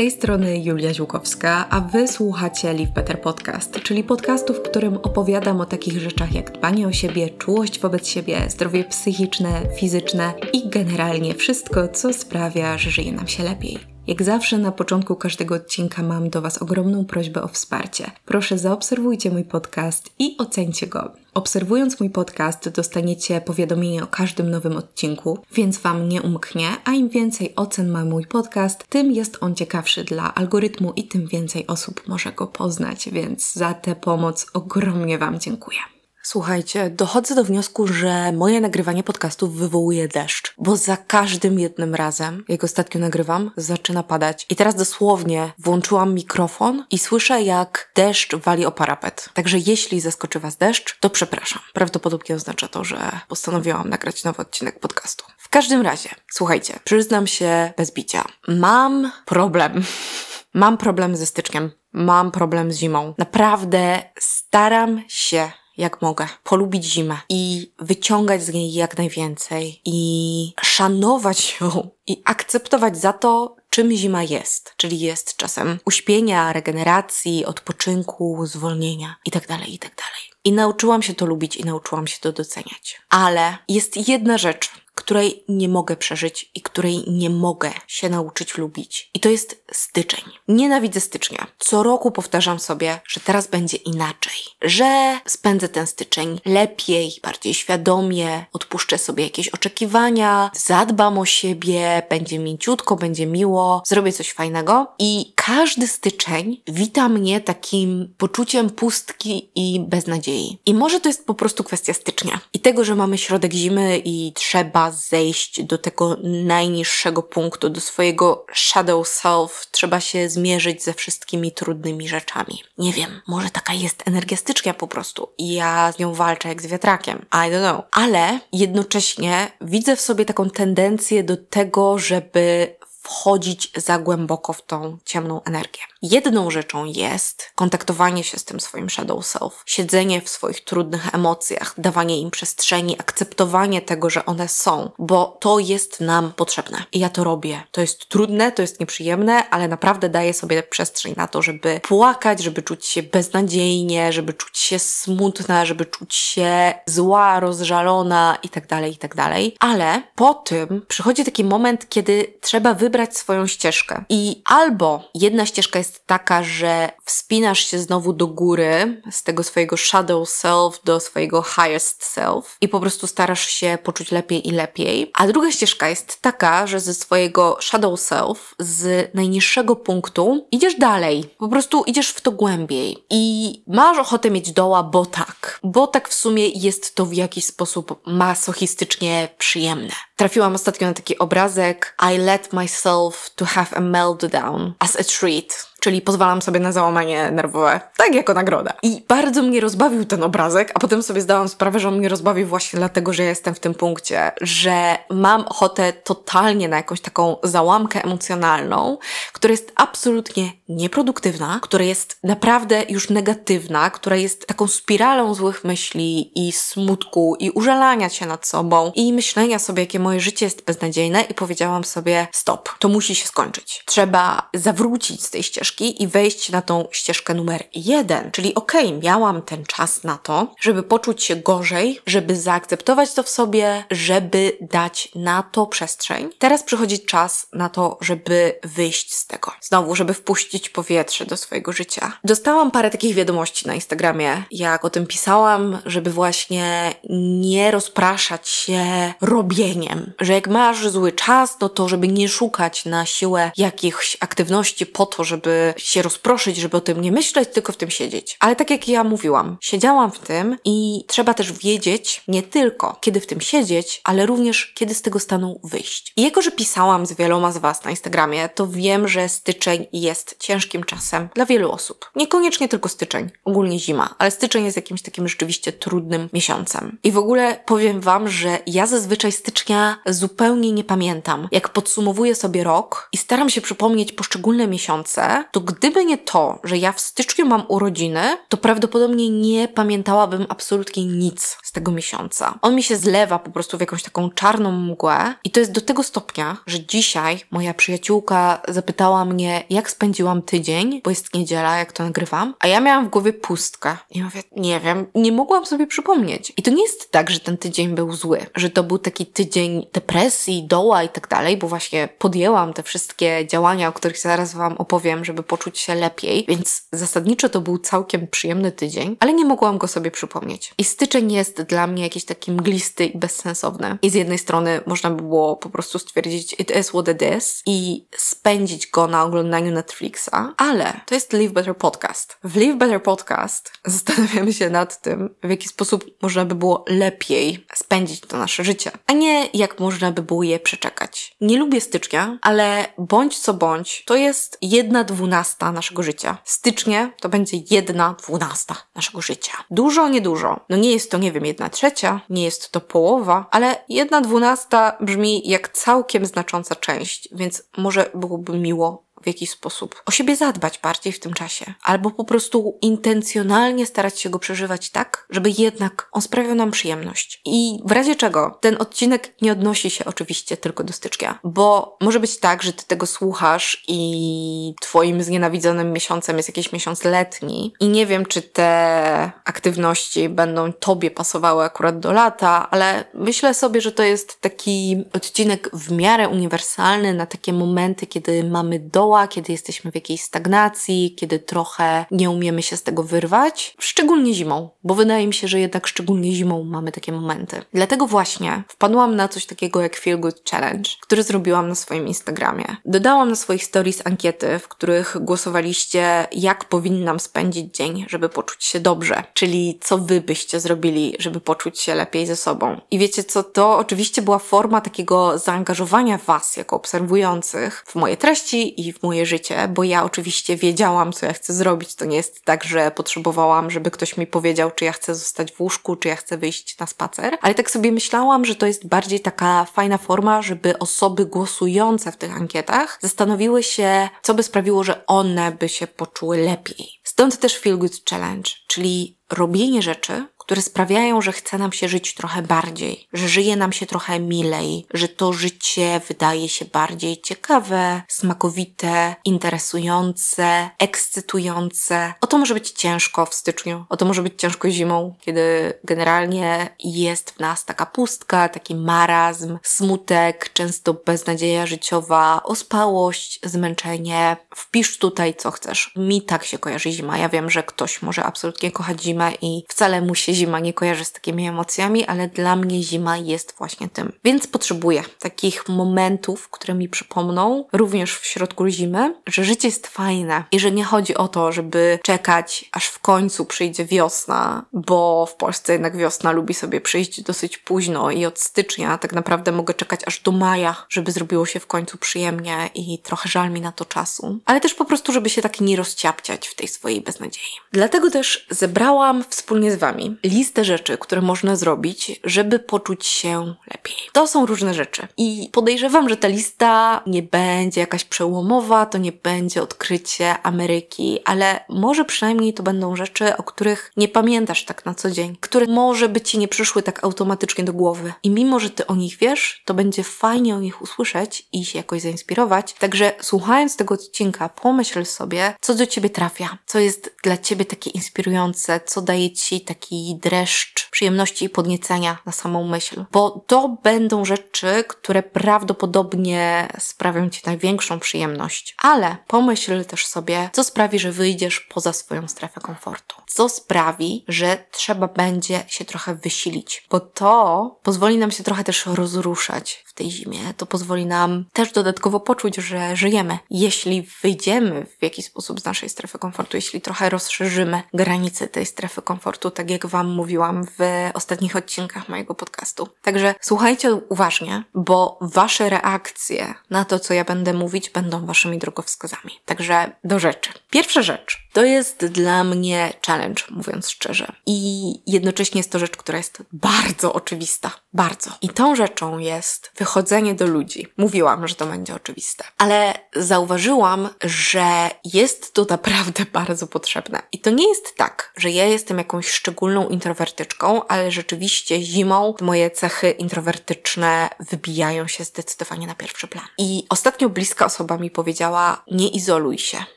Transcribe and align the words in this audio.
tej 0.00 0.10
strony 0.10 0.58
Julia 0.58 0.94
Ziłkowska, 0.94 1.66
a 1.70 1.80
wy 1.80 2.08
słuchacie 2.08 2.72
Live 2.72 2.90
Better 2.90 3.20
Podcast, 3.20 3.80
czyli 3.82 4.04
podcastu, 4.04 4.54
w 4.54 4.62
którym 4.62 4.96
opowiadam 4.96 5.60
o 5.60 5.66
takich 5.66 6.00
rzeczach 6.00 6.34
jak 6.34 6.52
dbanie 6.52 6.88
o 6.88 6.92
siebie, 6.92 7.30
czułość 7.30 7.80
wobec 7.80 8.08
siebie, 8.08 8.36
zdrowie 8.48 8.84
psychiczne, 8.84 9.62
fizyczne 9.76 10.34
i 10.52 10.68
generalnie 10.68 11.34
wszystko, 11.34 11.88
co 11.88 12.12
sprawia, 12.12 12.78
że 12.78 12.90
żyje 12.90 13.12
nam 13.12 13.28
się 13.28 13.42
lepiej. 13.42 13.78
Jak 14.10 14.22
zawsze 14.22 14.58
na 14.58 14.72
początku 14.72 15.16
każdego 15.16 15.54
odcinka 15.54 16.02
mam 16.02 16.30
do 16.30 16.42
Was 16.42 16.62
ogromną 16.62 17.04
prośbę 17.04 17.42
o 17.42 17.48
wsparcie. 17.48 18.10
Proszę 18.24 18.58
zaobserwujcie 18.58 19.30
mój 19.30 19.44
podcast 19.44 20.10
i 20.18 20.36
ocencie 20.38 20.86
go. 20.86 21.12
Obserwując 21.34 22.00
mój 22.00 22.10
podcast 22.10 22.68
dostaniecie 22.68 23.40
powiadomienie 23.40 24.04
o 24.04 24.06
każdym 24.06 24.50
nowym 24.50 24.76
odcinku, 24.76 25.38
więc 25.52 25.78
Wam 25.78 26.08
nie 26.08 26.22
umknie, 26.22 26.68
a 26.84 26.92
im 26.92 27.08
więcej 27.08 27.52
ocen 27.56 27.88
ma 27.88 28.04
mój 28.04 28.26
podcast, 28.26 28.86
tym 28.88 29.12
jest 29.12 29.38
on 29.40 29.54
ciekawszy 29.54 30.04
dla 30.04 30.34
algorytmu 30.34 30.92
i 30.96 31.08
tym 31.08 31.26
więcej 31.26 31.66
osób 31.66 32.08
może 32.08 32.32
go 32.32 32.46
poznać, 32.46 33.08
więc 33.12 33.52
za 33.52 33.74
tę 33.74 33.96
pomoc 33.96 34.46
ogromnie 34.54 35.18
Wam 35.18 35.40
dziękuję. 35.40 35.78
Słuchajcie, 36.22 36.90
dochodzę 36.90 37.34
do 37.34 37.44
wniosku, 37.44 37.86
że 37.86 38.32
moje 38.32 38.60
nagrywanie 38.60 39.02
podcastów 39.02 39.54
wywołuje 39.54 40.08
deszcz, 40.08 40.54
bo 40.58 40.76
za 40.76 40.96
każdym 40.96 41.58
jednym 41.58 41.94
razem, 41.94 42.44
jak 42.48 42.64
ostatnio 42.64 43.00
nagrywam, 43.00 43.50
zaczyna 43.56 44.02
padać. 44.02 44.46
I 44.50 44.56
teraz 44.56 44.74
dosłownie 44.74 45.52
włączyłam 45.58 46.14
mikrofon 46.14 46.86
i 46.90 46.98
słyszę, 46.98 47.42
jak 47.42 47.92
deszcz 47.96 48.34
wali 48.36 48.66
o 48.66 48.72
parapet. 48.72 49.28
Także 49.34 49.58
jeśli 49.58 50.00
zaskoczy 50.00 50.40
Was 50.40 50.56
deszcz, 50.56 50.98
to 51.00 51.10
przepraszam. 51.10 51.62
Prawdopodobnie 51.72 52.34
oznacza 52.34 52.68
to, 52.68 52.84
że 52.84 53.20
postanowiłam 53.28 53.88
nagrać 53.88 54.24
nowy 54.24 54.42
odcinek 54.42 54.80
podcastu. 54.80 55.24
W 55.38 55.48
każdym 55.48 55.82
razie, 55.82 56.10
słuchajcie, 56.32 56.80
przyznam 56.84 57.26
się 57.26 57.72
bez 57.76 57.92
bicia. 57.92 58.24
Mam 58.48 59.12
problem. 59.26 59.82
Mam 60.54 60.78
problem 60.78 61.16
ze 61.16 61.26
styczniem. 61.26 61.70
Mam 61.92 62.30
problem 62.30 62.72
z 62.72 62.76
zimą. 62.76 63.14
Naprawdę 63.18 64.02
staram 64.18 65.02
się 65.08 65.50
jak 65.80 66.02
mogę, 66.02 66.28
polubić 66.44 66.84
zimę 66.84 67.18
i 67.28 67.72
wyciągać 67.78 68.42
z 68.42 68.52
niej 68.52 68.72
jak 68.72 68.98
najwięcej 68.98 69.80
i 69.84 70.52
szanować 70.62 71.60
ją 71.60 71.90
i 72.06 72.22
akceptować 72.24 72.98
za 72.98 73.12
to, 73.12 73.56
czym 73.70 73.92
zima 73.92 74.22
jest, 74.22 74.74
czyli 74.76 75.00
jest 75.00 75.36
czasem 75.36 75.78
uśpienia, 75.84 76.52
regeneracji, 76.52 77.44
odpoczynku, 77.44 78.46
zwolnienia 78.46 79.16
itd., 79.24 79.46
tak 79.46 79.68
itd. 79.68 79.94
Tak 79.96 80.12
I 80.44 80.52
nauczyłam 80.52 81.02
się 81.02 81.14
to 81.14 81.26
lubić 81.26 81.56
i 81.56 81.64
nauczyłam 81.64 82.06
się 82.06 82.18
to 82.20 82.32
doceniać. 82.32 83.00
Ale 83.08 83.58
jest 83.68 84.08
jedna 84.08 84.38
rzecz, 84.38 84.70
której 85.10 85.44
nie 85.48 85.68
mogę 85.68 85.96
przeżyć 85.96 86.50
i 86.54 86.62
której 86.62 87.04
nie 87.06 87.30
mogę 87.30 87.70
się 87.86 88.08
nauczyć 88.08 88.58
lubić. 88.58 89.10
I 89.14 89.20
to 89.20 89.28
jest 89.28 89.64
styczeń. 89.72 90.24
Nienawidzę 90.48 91.00
stycznia. 91.00 91.46
Co 91.58 91.82
roku 91.82 92.10
powtarzam 92.10 92.60
sobie, 92.60 93.00
że 93.08 93.20
teraz 93.20 93.46
będzie 93.46 93.76
inaczej, 93.76 94.32
że 94.62 95.20
spędzę 95.26 95.68
ten 95.68 95.86
styczeń 95.86 96.40
lepiej, 96.44 97.12
bardziej 97.22 97.54
świadomie, 97.54 98.44
odpuszczę 98.52 98.98
sobie 98.98 99.24
jakieś 99.24 99.48
oczekiwania, 99.48 100.50
zadbam 100.54 101.18
o 101.18 101.24
siebie, 101.24 102.02
będzie 102.10 102.38
mięciutko, 102.38 102.96
będzie 102.96 103.26
miło, 103.26 103.82
zrobię 103.86 104.12
coś 104.12 104.32
fajnego. 104.32 104.86
I 104.98 105.32
każdy 105.34 105.86
styczeń 105.86 106.62
wita 106.68 107.08
mnie 107.08 107.40
takim 107.40 108.14
poczuciem 108.18 108.70
pustki 108.70 109.50
i 109.54 109.80
beznadziei. 109.80 110.58
I 110.66 110.74
może 110.74 111.00
to 111.00 111.08
jest 111.08 111.26
po 111.26 111.34
prostu 111.34 111.64
kwestia 111.64 111.94
stycznia 111.94 112.40
i 112.52 112.60
tego, 112.60 112.84
że 112.84 112.94
mamy 112.94 113.18
środek 113.18 113.52
zimy 113.52 114.02
i 114.04 114.32
trzeba 114.32 114.90
zejść 115.08 115.62
do 115.62 115.78
tego 115.78 116.16
najniższego 116.22 117.22
punktu, 117.22 117.70
do 117.70 117.80
swojego 117.80 118.46
shadow 118.54 119.08
self, 119.08 119.66
trzeba 119.70 120.00
się 120.00 120.28
zmierzyć 120.28 120.84
ze 120.84 120.94
wszystkimi 120.94 121.52
trudnymi 121.52 122.08
rzeczami. 122.08 122.62
Nie 122.78 122.92
wiem, 122.92 123.20
może 123.28 123.50
taka 123.50 123.72
jest 123.72 124.02
energia 124.08 124.36
stycznia 124.36 124.74
po 124.74 124.86
prostu 124.86 125.28
i 125.38 125.54
ja 125.54 125.92
z 125.92 125.98
nią 125.98 126.14
walczę 126.14 126.48
jak 126.48 126.62
z 126.62 126.66
wiatrakiem. 126.66 127.26
I 127.32 127.36
don't 127.36 127.70
know. 127.70 127.84
Ale 127.92 128.40
jednocześnie 128.52 129.52
widzę 129.60 129.96
w 129.96 130.00
sobie 130.00 130.24
taką 130.24 130.50
tendencję 130.50 131.24
do 131.24 131.36
tego, 131.36 131.98
żeby 131.98 132.76
wchodzić 133.10 133.72
za 133.76 133.98
głęboko 133.98 134.52
w 134.52 134.62
tą 134.62 134.98
ciemną 135.04 135.42
energię. 135.42 135.80
Jedną 136.02 136.50
rzeczą 136.50 136.84
jest 136.84 137.50
kontaktowanie 137.54 138.24
się 138.24 138.38
z 138.38 138.44
tym 138.44 138.60
swoim 138.60 138.90
shadow 138.90 139.26
self, 139.26 139.62
siedzenie 139.66 140.20
w 140.20 140.28
swoich 140.28 140.64
trudnych 140.64 141.14
emocjach, 141.14 141.74
dawanie 141.78 142.20
im 142.20 142.30
przestrzeni, 142.30 143.00
akceptowanie 143.00 143.82
tego, 143.82 144.10
że 144.10 144.26
one 144.26 144.48
są, 144.48 144.90
bo 144.98 145.38
to 145.40 145.58
jest 145.58 146.00
nam 146.00 146.32
potrzebne. 146.32 146.84
I 146.92 146.98
ja 146.98 147.08
to 147.08 147.24
robię. 147.24 147.62
To 147.70 147.80
jest 147.80 148.08
trudne, 148.08 148.52
to 148.52 148.62
jest 148.62 148.80
nieprzyjemne, 148.80 149.50
ale 149.50 149.68
naprawdę 149.68 150.08
daję 150.08 150.34
sobie 150.34 150.62
przestrzeń 150.62 151.14
na 151.16 151.26
to, 151.26 151.42
żeby 151.42 151.80
płakać, 151.82 152.42
żeby 152.42 152.62
czuć 152.62 152.86
się 152.86 153.02
beznadziejnie, 153.02 154.12
żeby 154.12 154.32
czuć 154.32 154.58
się 154.58 154.78
smutna, 154.78 155.64
żeby 155.64 155.86
czuć 155.86 156.14
się 156.14 156.74
zła, 156.86 157.40
rozżalona 157.40 158.38
itd., 158.42 158.66
tak 158.66 158.86
itd. 158.86 159.14
Tak 159.16 159.36
ale 159.60 160.02
po 160.14 160.34
tym 160.34 160.86
przychodzi 160.88 161.24
taki 161.24 161.44
moment, 161.44 161.88
kiedy 161.88 162.34
trzeba 162.40 162.74
wybrać 162.74 162.99
swoją 163.06 163.46
ścieżkę. 163.46 164.04
I 164.08 164.42
albo 164.44 165.10
jedna 165.14 165.46
ścieżka 165.46 165.78
jest 165.78 166.06
taka, 166.06 166.42
że 166.42 166.90
wspinasz 167.04 167.60
się 167.60 167.78
znowu 167.78 168.12
do 168.12 168.26
góry, 168.26 169.02
z 169.10 169.22
tego 169.22 169.42
swojego 169.42 169.76
shadow 169.76 170.28
self 170.28 170.80
do 170.84 171.00
swojego 171.00 171.42
highest 171.42 172.04
self 172.04 172.56
i 172.60 172.68
po 172.68 172.80
prostu 172.80 173.06
starasz 173.06 173.46
się 173.46 173.78
poczuć 173.82 174.10
lepiej 174.10 174.48
i 174.48 174.50
lepiej. 174.50 175.10
A 175.14 175.26
druga 175.26 175.50
ścieżka 175.50 175.88
jest 175.88 176.22
taka, 176.22 176.66
że 176.66 176.80
ze 176.80 176.94
swojego 176.94 177.58
shadow 177.60 178.00
self, 178.00 178.54
z 178.58 179.14
najniższego 179.14 179.76
punktu, 179.76 180.46
idziesz 180.50 180.74
dalej. 180.74 181.24
Po 181.38 181.48
prostu 181.48 181.84
idziesz 181.86 182.10
w 182.10 182.20
to 182.20 182.32
głębiej 182.32 183.04
i 183.10 183.54
masz 183.66 183.98
ochotę 183.98 184.30
mieć 184.30 184.52
doła, 184.52 184.82
bo 184.82 185.06
tak. 185.06 185.60
Bo 185.62 185.86
tak 185.86 186.08
w 186.08 186.14
sumie 186.14 186.48
jest 186.48 186.94
to 186.94 187.06
w 187.06 187.14
jakiś 187.14 187.44
sposób 187.44 188.00
masochistycznie 188.06 189.28
przyjemne. 189.38 189.92
Trafiłam 190.20 190.54
ostatnio 190.54 190.88
na 190.88 190.94
taki 190.94 191.18
obrazek 191.18 191.94
I 192.14 192.18
let 192.18 192.52
myself 192.52 193.30
to 193.34 193.44
have 193.44 193.76
a 193.76 193.80
meltdown 193.80 194.72
as 194.78 194.96
a 194.96 195.04
treat 195.04 195.66
czyli 195.80 196.02
pozwalam 196.02 196.42
sobie 196.42 196.60
na 196.60 196.72
załamanie 196.72 197.30
nerwowe, 197.30 197.80
tak 197.96 198.14
jako 198.14 198.34
nagroda. 198.34 198.72
I 198.82 199.04
bardzo 199.08 199.42
mnie 199.42 199.60
rozbawił 199.60 200.04
ten 200.04 200.22
obrazek, 200.22 200.72
a 200.74 200.78
potem 200.78 201.02
sobie 201.02 201.20
zdałam 201.20 201.48
sprawę, 201.48 201.80
że 201.80 201.88
on 201.88 201.98
mnie 201.98 202.08
rozbawił 202.08 202.46
właśnie 202.46 202.76
dlatego, 202.76 203.12
że 203.12 203.22
ja 203.22 203.28
jestem 203.28 203.54
w 203.54 203.60
tym 203.60 203.74
punkcie, 203.74 204.32
że 204.40 204.98
mam 205.10 205.40
ochotę 205.40 205.92
totalnie 205.92 206.68
na 206.68 206.76
jakąś 206.76 207.00
taką 207.00 207.36
załamkę 207.42 208.04
emocjonalną, 208.04 208.98
która 209.32 209.50
jest 209.50 209.72
absolutnie 209.76 210.52
nieproduktywna, 210.68 211.60
która 211.62 211.84
jest 211.84 212.18
naprawdę 212.22 212.84
już 212.88 213.10
negatywna, 213.10 213.90
która 213.90 214.16
jest 214.16 214.46
taką 214.46 214.66
spiralą 214.66 215.34
złych 215.34 215.64
myśli 215.64 216.32
i 216.48 216.52
smutku 216.52 217.36
i 217.38 217.50
użalania 217.50 218.08
się 218.08 218.26
nad 218.26 218.46
sobą 218.46 218.92
i 218.94 219.12
myślenia 219.12 219.58
sobie, 219.58 219.82
jakie 219.82 219.98
moje 219.98 220.20
życie 220.20 220.46
jest 220.46 220.64
beznadziejne 220.64 221.22
i 221.22 221.34
powiedziałam 221.34 221.84
sobie 221.84 222.26
stop, 222.32 222.68
to 222.78 222.88
musi 222.88 223.14
się 223.14 223.26
skończyć. 223.26 223.82
Trzeba 223.86 224.48
zawrócić 224.54 225.24
z 225.24 225.30
tej 225.30 225.42
ścieżki 225.42 225.69
ścieżki 225.70 226.02
i 226.02 226.06
wejść 226.06 226.50
na 226.50 226.62
tą 226.62 226.88
ścieżkę 226.90 227.34
numer 227.34 227.64
jeden. 227.74 228.30
Czyli 228.30 228.54
okej, 228.54 228.86
okay, 228.86 228.98
miałam 228.98 229.42
ten 229.42 229.64
czas 229.64 230.04
na 230.04 230.18
to, 230.18 230.54
żeby 230.60 230.82
poczuć 230.82 231.24
się 231.24 231.36
gorzej, 231.36 232.00
żeby 232.06 232.36
zaakceptować 232.36 233.14
to 233.14 233.22
w 233.22 233.28
sobie, 233.28 233.84
żeby 233.90 234.56
dać 234.60 235.08
na 235.14 235.42
to 235.42 235.66
przestrzeń. 235.66 236.30
Teraz 236.38 236.62
przychodzi 236.62 237.00
czas 237.00 237.46
na 237.52 237.68
to, 237.68 237.98
żeby 238.00 238.58
wyjść 238.64 239.14
z 239.14 239.26
tego. 239.26 239.52
Znowu, 239.60 239.94
żeby 239.94 240.14
wpuścić 240.14 240.68
powietrze 240.68 241.26
do 241.26 241.36
swojego 241.36 241.72
życia. 241.72 242.12
Dostałam 242.24 242.70
parę 242.70 242.90
takich 242.90 243.14
wiadomości 243.14 243.66
na 243.66 243.74
Instagramie, 243.74 244.42
jak 244.50 244.84
o 244.84 244.90
tym 244.90 245.06
pisałam, 245.06 245.78
żeby 245.86 246.10
właśnie 246.10 246.94
nie 247.40 247.70
rozpraszać 247.70 248.48
się 248.48 249.12
robieniem. 249.20 250.12
Że 250.20 250.32
jak 250.32 250.48
masz 250.48 250.88
zły 250.88 251.12
czas, 251.12 251.56
no 251.60 251.68
to 251.68 251.88
żeby 251.88 252.08
nie 252.08 252.28
szukać 252.28 252.84
na 252.84 253.06
siłę 253.06 253.50
jakichś 253.56 254.16
aktywności 254.20 254.86
po 254.86 255.06
to, 255.06 255.24
żeby 255.24 255.59
się 255.76 256.02
rozproszyć, 256.02 256.56
żeby 256.56 256.76
o 256.76 256.80
tym 256.80 257.00
nie 257.00 257.12
myśleć, 257.12 257.48
tylko 257.52 257.72
w 257.72 257.76
tym 257.76 257.90
siedzieć. 257.90 258.36
Ale 258.40 258.56
tak 258.56 258.70
jak 258.70 258.88
ja 258.88 259.04
mówiłam, 259.04 259.56
siedziałam 259.60 260.12
w 260.12 260.18
tym 260.18 260.56
i 260.64 261.04
trzeba 261.06 261.34
też 261.34 261.52
wiedzieć 261.52 262.22
nie 262.28 262.42
tylko, 262.42 262.96
kiedy 263.00 263.20
w 263.20 263.26
tym 263.26 263.40
siedzieć, 263.40 264.00
ale 264.04 264.26
również 264.26 264.72
kiedy 264.74 264.94
z 264.94 265.02
tego 265.02 265.18
stanu 265.18 265.60
wyjść. 265.64 266.12
I 266.16 266.22
jako, 266.22 266.42
że 266.42 266.50
pisałam 266.50 267.06
z 267.06 267.12
wieloma 267.12 267.52
z 267.52 267.58
Was 267.58 267.84
na 267.84 267.90
Instagramie, 267.90 268.48
to 268.48 268.66
wiem, 268.66 269.08
że 269.08 269.28
styczeń 269.28 269.86
jest 269.92 270.36
ciężkim 270.38 270.84
czasem 270.84 271.28
dla 271.34 271.46
wielu 271.46 271.72
osób. 271.72 272.10
Niekoniecznie 272.16 272.68
tylko 272.68 272.88
styczeń, 272.88 273.30
ogólnie 273.44 273.78
zima, 273.78 274.14
ale 274.18 274.30
styczeń 274.30 274.64
jest 274.64 274.76
jakimś 274.76 275.02
takim 275.02 275.28
rzeczywiście 275.28 275.72
trudnym 275.72 276.28
miesiącem. 276.32 276.98
I 277.02 277.12
w 277.12 277.18
ogóle 277.18 277.60
powiem 277.66 278.00
Wam, 278.00 278.28
że 278.28 278.58
ja 278.66 278.86
zazwyczaj 278.86 279.32
stycznia 279.32 279.96
zupełnie 280.06 280.72
nie 280.72 280.84
pamiętam. 280.84 281.48
Jak 281.52 281.68
podsumowuję 281.68 282.34
sobie 282.34 282.64
rok 282.64 283.08
i 283.12 283.16
staram 283.16 283.50
się 283.50 283.60
przypomnieć 283.60 284.12
poszczególne 284.12 284.66
miesiące, 284.66 285.44
to 285.52 285.60
gdyby 285.60 286.04
nie 286.04 286.18
to, 286.18 286.58
że 286.64 286.78
ja 286.78 286.92
w 286.92 287.00
styczniu 287.00 287.46
mam 287.46 287.62
urodziny, 287.68 288.36
to 288.48 288.56
prawdopodobnie 288.56 289.30
nie 289.30 289.68
pamiętałabym 289.68 290.46
absolutnie 290.48 291.04
nic 291.04 291.58
z 291.62 291.72
tego 291.72 291.92
miesiąca. 291.92 292.58
On 292.62 292.74
mi 292.74 292.82
się 292.82 292.96
zlewa 292.96 293.38
po 293.38 293.50
prostu 293.50 293.76
w 293.76 293.80
jakąś 293.80 294.02
taką 294.02 294.30
czarną 294.30 294.72
mgłę 294.72 295.34
i 295.44 295.50
to 295.50 295.60
jest 295.60 295.72
do 295.72 295.80
tego 295.80 296.02
stopnia, 296.02 296.56
że 296.66 296.86
dzisiaj 296.86 297.40
moja 297.50 297.74
przyjaciółka 297.74 298.62
zapytała 298.68 299.24
mnie, 299.24 299.64
jak 299.70 299.90
spędziłam 299.90 300.42
tydzień, 300.42 301.00
bo 301.04 301.10
jest 301.10 301.34
niedziela, 301.34 301.78
jak 301.78 301.92
to 301.92 302.04
nagrywam, 302.04 302.54
a 302.60 302.66
ja 302.66 302.80
miałam 302.80 303.06
w 303.06 303.10
głowie 303.10 303.32
pustkę. 303.32 303.96
I 304.10 304.22
mówię, 304.22 304.42
nie 304.56 304.80
wiem, 304.80 305.06
nie 305.14 305.32
mogłam 305.32 305.66
sobie 305.66 305.86
przypomnieć. 305.86 306.52
I 306.56 306.62
to 306.62 306.70
nie 306.70 306.82
jest 306.82 307.10
tak, 307.10 307.30
że 307.30 307.40
ten 307.40 307.58
tydzień 307.58 307.94
był 307.94 308.12
zły, 308.12 308.46
że 308.54 308.70
to 308.70 308.82
był 308.82 308.98
taki 308.98 309.26
tydzień 309.26 309.86
depresji, 309.92 310.66
doła 310.66 311.02
i 311.02 311.08
tak 311.08 311.28
dalej, 311.28 311.56
bo 311.56 311.68
właśnie 311.68 312.08
podjęłam 312.18 312.72
te 312.72 312.82
wszystkie 312.82 313.46
działania, 313.46 313.88
o 313.88 313.92
których 313.92 314.18
zaraz 314.18 314.54
Wam 314.54 314.76
opowiem, 314.76 315.24
żeby 315.24 315.39
poczuć 315.42 315.78
się 315.78 315.94
lepiej, 315.94 316.44
więc 316.48 316.82
zasadniczo 316.92 317.48
to 317.48 317.60
był 317.60 317.78
całkiem 317.78 318.28
przyjemny 318.28 318.72
tydzień, 318.72 319.16
ale 319.20 319.32
nie 319.32 319.44
mogłam 319.44 319.78
go 319.78 319.88
sobie 319.88 320.10
przypomnieć. 320.10 320.74
I 320.78 320.84
styczeń 320.84 321.32
jest 321.32 321.62
dla 321.62 321.86
mnie 321.86 322.02
jakiś 322.02 322.24
taki 322.24 322.52
mglisty 322.52 323.06
i 323.06 323.18
bezsensowny. 323.18 323.98
I 324.02 324.10
z 324.10 324.14
jednej 324.14 324.38
strony 324.38 324.80
można 324.86 325.10
by 325.10 325.22
było 325.22 325.56
po 325.56 325.70
prostu 325.70 325.98
stwierdzić 325.98 326.52
it 326.58 326.72
is 326.80 326.88
what 326.88 327.08
it 327.08 327.22
is 327.38 327.62
i 327.66 328.06
spędzić 328.16 328.86
go 328.86 329.06
na 329.06 329.24
oglądaniu 329.24 329.72
Netflixa, 329.72 330.54
ale 330.56 331.00
to 331.06 331.14
jest 331.14 331.32
Live 331.32 331.52
Better 331.52 331.76
Podcast. 331.76 332.36
W 332.44 332.56
Live 332.56 332.76
Better 332.76 333.02
Podcast 333.02 333.72
zastanawiamy 333.84 334.52
się 334.52 334.70
nad 334.70 335.02
tym, 335.02 335.34
w 335.42 335.50
jaki 335.50 335.68
sposób 335.68 336.04
można 336.22 336.44
by 336.44 336.54
było 336.54 336.84
lepiej 336.88 337.66
spędzić 337.74 338.20
to 338.20 338.38
nasze 338.38 338.64
życie, 338.64 338.90
a 339.06 339.12
nie 339.12 339.48
jak 339.54 339.80
można 339.80 340.12
by 340.12 340.22
było 340.22 340.42
je 340.42 340.60
przeczekać. 340.60 341.36
Nie 341.40 341.58
lubię 341.58 341.80
stycznia, 341.80 342.38
ale 342.42 342.86
bądź 342.98 343.38
co 343.38 343.54
bądź, 343.54 344.04
to 344.06 344.16
jest 344.16 344.58
jedna 344.62 345.04
dwunasta 345.04 345.29
naszego 345.72 346.02
życia. 346.02 346.38
Stycznie 346.44 347.12
to 347.20 347.28
będzie 347.28 347.56
jedna 347.70 348.14
dwunasta 348.18 348.76
naszego 348.94 349.20
życia. 349.20 349.52
Dużo, 349.70 350.08
niedużo. 350.08 350.60
No 350.68 350.76
nie 350.76 350.92
jest 350.92 351.10
to, 351.10 351.18
nie 351.18 351.32
wiem, 351.32 351.46
jedna 351.46 351.70
trzecia, 351.70 352.20
nie 352.30 352.44
jest 352.44 352.72
to 352.72 352.80
połowa, 352.80 353.46
ale 353.50 353.84
jedna 353.88 354.20
dwunasta 354.20 354.96
brzmi 355.00 355.48
jak 355.48 355.68
całkiem 355.68 356.26
znacząca 356.26 356.74
część, 356.74 357.28
więc 357.32 357.62
może 357.76 358.10
byłoby 358.14 358.58
miło 358.58 359.09
w 359.22 359.26
jakiś 359.26 359.50
sposób 359.50 360.02
o 360.06 360.10
siebie 360.10 360.36
zadbać 360.36 360.78
bardziej 360.78 361.12
w 361.12 361.20
tym 361.20 361.34
czasie, 361.34 361.74
albo 361.82 362.10
po 362.10 362.24
prostu 362.24 362.78
intencjonalnie 362.82 363.86
starać 363.86 364.20
się 364.20 364.30
go 364.30 364.38
przeżywać 364.38 364.90
tak, 364.90 365.26
żeby 365.30 365.50
jednak 365.58 366.08
on 366.12 366.22
sprawiał 366.22 366.54
nam 366.54 366.70
przyjemność. 366.70 367.40
I 367.44 367.80
w 367.84 367.92
razie 367.92 368.16
czego 368.16 368.58
ten 368.60 368.76
odcinek 368.80 369.34
nie 369.42 369.52
odnosi 369.52 369.90
się 369.90 370.04
oczywiście 370.04 370.56
tylko 370.56 370.84
do 370.84 370.92
stycznia, 370.92 371.38
bo 371.44 371.96
może 372.00 372.20
być 372.20 372.38
tak, 372.38 372.62
że 372.62 372.72
ty 372.72 372.86
tego 372.86 373.06
słuchasz 373.06 373.84
i 373.88 374.74
twoim 374.80 375.22
znienawidzonym 375.22 375.92
miesiącem 375.92 376.36
jest 376.36 376.48
jakiś 376.48 376.72
miesiąc 376.72 377.04
letni 377.04 377.72
i 377.80 377.88
nie 377.88 378.06
wiem, 378.06 378.26
czy 378.26 378.42
te 378.42 379.30
aktywności 379.44 380.28
będą 380.28 380.72
tobie 380.72 381.10
pasowały 381.10 381.64
akurat 381.64 382.00
do 382.00 382.12
lata, 382.12 382.70
ale 382.70 383.04
myślę 383.14 383.54
sobie, 383.54 383.80
że 383.80 383.92
to 383.92 384.02
jest 384.02 384.40
taki 384.40 385.04
odcinek 385.12 385.70
w 385.72 385.92
miarę 385.92 386.28
uniwersalny 386.28 387.14
na 387.14 387.26
takie 387.26 387.52
momenty, 387.52 388.06
kiedy 388.06 388.44
mamy 388.44 388.78
do 388.78 389.09
kiedy 389.30 389.52
jesteśmy 389.52 389.92
w 389.92 389.94
jakiejś 389.94 390.22
stagnacji, 390.22 391.14
kiedy 391.18 391.38
trochę 391.38 392.04
nie 392.10 392.30
umiemy 392.30 392.62
się 392.62 392.76
z 392.76 392.82
tego 392.82 393.02
wyrwać, 393.02 393.74
szczególnie 393.78 394.34
zimą, 394.34 394.70
bo 394.84 394.94
wydaje 394.94 395.26
mi 395.26 395.34
się, 395.34 395.48
że 395.48 395.60
jednak 395.60 395.86
szczególnie 395.86 396.32
zimą 396.32 396.64
mamy 396.64 396.92
takie 396.92 397.12
momenty. 397.12 397.62
Dlatego 397.74 398.06
właśnie 398.06 398.62
wpadłam 398.68 399.16
na 399.16 399.28
coś 399.28 399.46
takiego 399.46 399.80
jak 399.80 399.96
Feel 399.96 400.20
Good 400.20 400.50
Challenge, 400.50 400.90
który 401.00 401.22
zrobiłam 401.22 401.68
na 401.68 401.74
swoim 401.74 402.06
Instagramie. 402.06 402.76
Dodałam 402.84 403.28
na 403.28 403.36
swoich 403.36 403.64
stories 403.64 404.06
ankiety, 404.06 404.58
w 404.58 404.68
których 404.68 405.16
głosowaliście, 405.20 406.26
jak 406.32 406.64
powinnam 406.64 407.20
spędzić 407.20 407.76
dzień, 407.76 408.06
żeby 408.08 408.28
poczuć 408.28 408.64
się 408.64 408.80
dobrze, 408.80 409.24
czyli 409.34 409.78
co 409.82 409.98
wy 409.98 410.20
byście 410.20 410.60
zrobili, 410.60 411.14
żeby 411.18 411.40
poczuć 411.40 411.80
się 411.80 411.94
lepiej 411.94 412.26
ze 412.26 412.36
sobą. 412.36 412.80
I 412.90 412.98
wiecie 412.98 413.24
co, 413.24 413.42
to 413.42 413.76
oczywiście 413.76 414.22
była 414.22 414.38
forma 414.38 414.80
takiego 414.80 415.38
zaangażowania 415.38 416.18
was 416.26 416.56
jako 416.56 416.76
obserwujących 416.76 417.84
w 417.86 417.94
moje 417.94 418.16
treści 418.16 418.88
i 418.88 418.92
w 418.92 418.99
moje 419.02 419.26
życie, 419.26 419.68
bo 419.68 419.84
ja 419.84 420.04
oczywiście 420.04 420.56
wiedziałam, 420.56 421.12
co 421.12 421.26
ja 421.26 421.32
chcę 421.32 421.52
zrobić. 421.52 421.94
To 421.94 422.04
nie 422.04 422.16
jest 422.16 422.44
tak, 422.44 422.64
że 422.64 422.90
potrzebowałam, 422.90 423.70
żeby 423.70 423.90
ktoś 423.90 424.16
mi 424.16 424.26
powiedział, 424.26 424.70
czy 424.70 424.84
ja 424.84 424.92
chcę 424.92 425.14
zostać 425.14 425.52
w 425.52 425.60
łóżku, 425.60 425.96
czy 425.96 426.08
ja 426.08 426.16
chcę 426.16 426.38
wyjść 426.38 426.78
na 426.78 426.86
spacer. 426.86 427.38
Ale 427.40 427.54
tak 427.54 427.70
sobie 427.70 427.92
myślałam, 427.92 428.44
że 428.44 428.54
to 428.54 428.66
jest 428.66 428.88
bardziej 428.88 429.20
taka 429.20 429.64
fajna 429.64 429.98
forma, 429.98 430.42
żeby 430.42 430.78
osoby 430.78 431.26
głosujące 431.26 432.12
w 432.12 432.16
tych 432.16 432.36
ankietach 432.36 432.98
zastanowiły 433.02 433.62
się, 433.62 434.08
co 434.22 434.34
by 434.34 434.42
sprawiło, 434.42 434.84
że 434.84 435.06
one 435.06 435.52
by 435.52 435.68
się 435.68 435.86
poczuły 435.86 436.36
lepiej. 436.36 436.88
Stąd 437.04 437.38
też 437.38 437.58
Feel 437.58 437.78
Good 437.78 438.10
Challenge, 438.10 438.50
czyli 438.66 439.16
robienie 439.30 439.82
rzeczy, 439.82 440.26
które 440.50 440.62
sprawiają, 440.62 441.22
że 441.22 441.32
chce 441.32 441.58
nam 441.58 441.72
się 441.72 441.88
żyć 441.88 442.14
trochę 442.14 442.42
bardziej, 442.42 443.08
że 443.12 443.28
żyje 443.28 443.56
nam 443.56 443.72
się 443.72 443.86
trochę 443.86 444.20
milej, 444.20 444.86
że 444.94 445.08
to 445.08 445.32
życie 445.32 446.00
wydaje 446.08 446.48
się 446.48 446.64
bardziej 446.64 447.22
ciekawe, 447.22 448.02
smakowite, 448.08 449.14
interesujące, 449.24 450.70
ekscytujące. 450.78 452.14
O 452.20 452.26
to 452.26 452.38
może 452.38 452.54
być 452.54 452.70
ciężko 452.70 453.26
w 453.26 453.34
styczniu, 453.34 453.84
o 453.88 453.96
to 453.96 454.04
może 454.04 454.22
być 454.22 454.40
ciężko 454.40 454.70
zimą, 454.70 455.14
kiedy 455.20 455.74
generalnie 455.84 456.74
jest 456.78 457.30
w 457.30 457.40
nas 457.40 457.64
taka 457.64 457.86
pustka, 457.86 458.48
taki 458.48 458.74
marazm, 458.74 459.58
smutek, 459.62 460.52
często 460.52 460.94
beznadzieja 460.94 461.66
życiowa, 461.66 462.42
ospałość, 462.42 463.40
zmęczenie. 463.44 464.36
Wpisz 464.56 464.98
tutaj 464.98 465.34
co 465.34 465.50
chcesz. 465.50 465.92
Mi 465.96 466.22
tak 466.22 466.44
się 466.44 466.58
kojarzy 466.58 466.90
zima. 466.90 467.18
Ja 467.18 467.28
wiem, 467.28 467.50
że 467.50 467.62
ktoś 467.62 468.02
może 468.02 468.24
absolutnie 468.24 468.72
kochać 468.72 469.02
zimę 469.02 469.32
i 469.42 469.64
wcale 469.68 470.02
mu 470.02 470.14
się 470.14 470.39
zima 470.40 470.60
nie 470.60 470.72
kojarzy 470.72 471.04
z 471.04 471.12
takimi 471.12 471.48
emocjami, 471.48 472.04
ale 472.06 472.28
dla 472.28 472.56
mnie 472.56 472.82
zima 472.82 473.16
jest 473.16 473.54
właśnie 473.58 473.88
tym. 473.88 474.12
Więc 474.24 474.46
potrzebuję 474.46 475.02
takich 475.18 475.68
momentów, 475.68 476.48
które 476.48 476.74
mi 476.74 476.88
przypomną, 476.88 477.64
również 477.72 478.16
w 478.16 478.26
środku 478.26 478.68
zimy, 478.68 479.14
że 479.26 479.44
życie 479.44 479.68
jest 479.68 479.86
fajne 479.86 480.44
i 480.52 480.60
że 480.60 480.70
nie 480.70 480.84
chodzi 480.84 481.14
o 481.14 481.28
to, 481.28 481.52
żeby 481.52 481.98
czekać, 482.02 482.64
aż 482.72 482.86
w 482.86 482.98
końcu 482.98 483.44
przyjdzie 483.44 483.84
wiosna, 483.84 484.64
bo 484.72 485.26
w 485.26 485.34
Polsce 485.34 485.72
jednak 485.72 485.96
wiosna 485.96 486.32
lubi 486.32 486.54
sobie 486.54 486.80
przyjść 486.80 487.22
dosyć 487.22 487.58
późno 487.58 488.10
i 488.10 488.26
od 488.26 488.38
stycznia 488.38 488.98
tak 488.98 489.12
naprawdę 489.12 489.52
mogę 489.52 489.74
czekać 489.74 490.00
aż 490.06 490.20
do 490.20 490.32
maja, 490.32 490.86
żeby 490.88 491.12
zrobiło 491.12 491.46
się 491.46 491.60
w 491.60 491.66
końcu 491.66 491.98
przyjemnie 491.98 492.70
i 492.74 492.98
trochę 492.98 493.28
żal 493.28 493.50
mi 493.50 493.60
na 493.60 493.72
to 493.72 493.84
czasu. 493.84 494.38
Ale 494.44 494.60
też 494.60 494.74
po 494.74 494.84
prostu, 494.84 495.12
żeby 495.12 495.30
się 495.30 495.42
tak 495.42 495.60
nie 495.60 495.76
rozciapciać 495.76 496.48
w 496.48 496.54
tej 496.54 496.68
swojej 496.68 497.00
beznadziei. 497.00 497.50
Dlatego 497.72 498.10
też 498.10 498.46
zebrałam 498.50 499.24
wspólnie 499.28 499.72
z 499.72 499.76
Wami 499.76 500.16
listę 500.30 500.64
rzeczy, 500.64 500.98
które 500.98 501.20
można 501.20 501.56
zrobić, 501.56 502.20
żeby 502.24 502.58
poczuć 502.58 503.06
się 503.06 503.54
lepiej. 503.72 503.96
To 504.12 504.26
są 504.26 504.46
różne 504.46 504.74
rzeczy. 504.74 505.08
I 505.16 505.48
podejrzewam, 505.52 506.08
że 506.08 506.16
ta 506.16 506.28
lista 506.28 507.02
nie 507.06 507.22
będzie 507.22 507.80
jakaś 507.80 508.04
przełomowa, 508.04 508.86
to 508.86 508.98
nie 508.98 509.12
będzie 509.12 509.62
odkrycie 509.62 510.42
Ameryki, 510.42 511.18
ale 511.24 511.64
może 511.68 512.04
przynajmniej 512.04 512.54
to 512.54 512.62
będą 512.62 512.96
rzeczy, 512.96 513.36
o 513.36 513.42
których 513.42 513.92
nie 513.96 514.08
pamiętasz 514.08 514.64
tak 514.64 514.84
na 514.84 514.94
co 514.94 515.10
dzień, 515.10 515.36
które 515.40 515.66
może 515.66 516.08
by 516.08 516.20
ci 516.20 516.38
nie 516.38 516.48
przyszły 516.48 516.82
tak 516.82 517.04
automatycznie 517.04 517.64
do 517.64 517.72
głowy. 517.72 518.12
I 518.22 518.30
mimo, 518.30 518.60
że 518.60 518.70
ty 518.70 518.86
o 518.86 518.94
nich 518.94 519.18
wiesz, 519.18 519.62
to 519.64 519.74
będzie 519.74 520.04
fajnie 520.04 520.54
o 520.54 520.60
nich 520.60 520.82
usłyszeć 520.82 521.48
i 521.52 521.64
się 521.64 521.78
jakoś 521.78 522.02
zainspirować. 522.02 522.72
Także 522.72 523.12
słuchając 523.20 523.76
tego 523.76 523.94
odcinka, 523.94 524.48
pomyśl 524.48 525.04
sobie, 525.04 525.54
co 525.60 525.74
do 525.74 525.86
ciebie 525.86 526.10
trafia, 526.10 526.58
co 526.66 526.78
jest 526.78 527.16
dla 527.22 527.38
ciebie 527.38 527.64
takie 527.64 527.90
inspirujące, 527.90 528.80
co 528.86 529.02
daje 529.02 529.32
ci 529.32 529.60
taki 529.60 530.09
dreszcz 530.16 530.90
przyjemności 530.90 531.44
i 531.44 531.48
podniecenia 531.48 532.18
na 532.26 532.32
samą 532.32 532.68
myśl. 532.68 533.04
Bo 533.12 533.44
to 533.46 533.76
będą 533.82 534.24
rzeczy, 534.24 534.84
które 534.88 535.22
prawdopodobnie 535.22 536.68
sprawią 536.78 537.30
Ci 537.30 537.40
największą 537.46 538.00
przyjemność. 538.00 538.74
Ale 538.78 539.16
pomyśl 539.26 539.84
też 539.84 540.06
sobie, 540.06 540.50
co 540.52 540.64
sprawi, 540.64 540.98
że 540.98 541.12
wyjdziesz 541.12 541.60
poza 541.60 541.92
swoją 541.92 542.28
strefę 542.28 542.60
komfortu. 542.60 543.16
Co 543.26 543.48
sprawi, 543.48 544.24
że 544.28 544.64
trzeba 544.70 545.08
będzie 545.08 545.64
się 545.66 545.84
trochę 545.84 546.14
wysilić. 546.14 546.86
Bo 546.90 547.00
to 547.00 547.78
pozwoli 547.82 548.18
nam 548.18 548.30
się 548.30 548.44
trochę 548.44 548.64
też 548.64 548.86
rozruszać 548.86 549.84
w 549.86 549.92
tej 549.92 550.10
zimie. 550.10 550.38
To 550.56 550.66
pozwoli 550.66 551.06
nam 551.06 551.44
też 551.52 551.72
dodatkowo 551.72 552.20
poczuć, 552.20 552.56
że 552.56 552.96
żyjemy. 552.96 553.38
Jeśli 553.50 554.06
wyjdziemy 554.22 554.86
w 554.98 555.02
jakiś 555.02 555.26
sposób 555.26 555.60
z 555.60 555.64
naszej 555.64 555.88
strefy 555.88 556.18
komfortu, 556.18 556.56
jeśli 556.56 556.80
trochę 556.80 557.10
rozszerzymy 557.10 557.82
granice 557.94 558.48
tej 558.48 558.66
strefy 558.66 559.02
komfortu, 559.02 559.50
tak 559.50 559.70
jak 559.70 559.86
Wam 559.86 559.99
mówiłam 560.06 560.64
w 560.64 560.78
ostatnich 561.14 561.56
odcinkach 561.56 562.08
mojego 562.08 562.34
podcastu. 562.34 562.88
Także 563.02 563.34
słuchajcie 563.40 563.94
uważnie, 563.94 564.62
bo 564.74 565.18
Wasze 565.20 565.70
reakcje 565.70 566.54
na 566.70 566.84
to, 566.84 566.98
co 566.98 567.14
ja 567.14 567.24
będę 567.24 567.54
mówić, 567.54 567.90
będą 567.90 568.26
Waszymi 568.26 568.58
drogowskazami. 568.58 569.40
Także 569.44 569.92
do 570.04 570.18
rzeczy. 570.18 570.50
Pierwsza 570.70 571.02
rzecz 571.02 571.49
To 571.52 571.64
jest 571.64 572.06
dla 572.06 572.44
mnie 572.44 572.92
challenge, 573.06 573.42
mówiąc 573.50 573.90
szczerze. 573.90 574.32
I 574.46 574.92
jednocześnie 575.06 575.58
jest 575.58 575.72
to 575.72 575.78
rzecz, 575.78 575.96
która 575.96 576.18
jest 576.18 576.42
bardzo 576.52 577.12
oczywista. 577.12 577.70
Bardzo. 577.92 578.30
I 578.42 578.48
tą 578.48 578.76
rzeczą 578.76 579.18
jest 579.18 579.70
wychodzenie 579.76 580.34
do 580.34 580.46
ludzi. 580.46 580.86
Mówiłam, 580.96 581.48
że 581.48 581.54
to 581.54 581.66
będzie 581.66 581.94
oczywiste. 581.94 582.44
Ale 582.58 582.94
zauważyłam, 583.16 584.08
że 584.24 584.90
jest 585.04 585.54
to 585.54 585.66
naprawdę 585.70 586.24
bardzo 586.32 586.66
potrzebne. 586.66 587.22
I 587.32 587.38
to 587.38 587.50
nie 587.50 587.68
jest 587.68 587.96
tak, 587.96 588.32
że 588.36 588.50
ja 588.50 588.66
jestem 588.66 588.98
jakąś 588.98 589.28
szczególną 589.28 589.88
introwertyczką, 589.88 590.86
ale 590.86 591.10
rzeczywiście 591.10 591.82
zimą 591.82 592.34
moje 592.40 592.70
cechy 592.70 593.10
introwertyczne 593.10 594.28
wybijają 594.50 595.06
się 595.06 595.24
zdecydowanie 595.24 595.86
na 595.86 595.94
pierwszy 595.94 596.28
plan. 596.28 596.44
I 596.58 596.86
ostatnio 596.88 597.28
bliska 597.28 597.64
osoba 597.64 597.96
mi 597.96 598.10
powiedziała: 598.10 598.84
Nie 598.90 599.08
izoluj 599.08 599.58
się. 599.58 599.78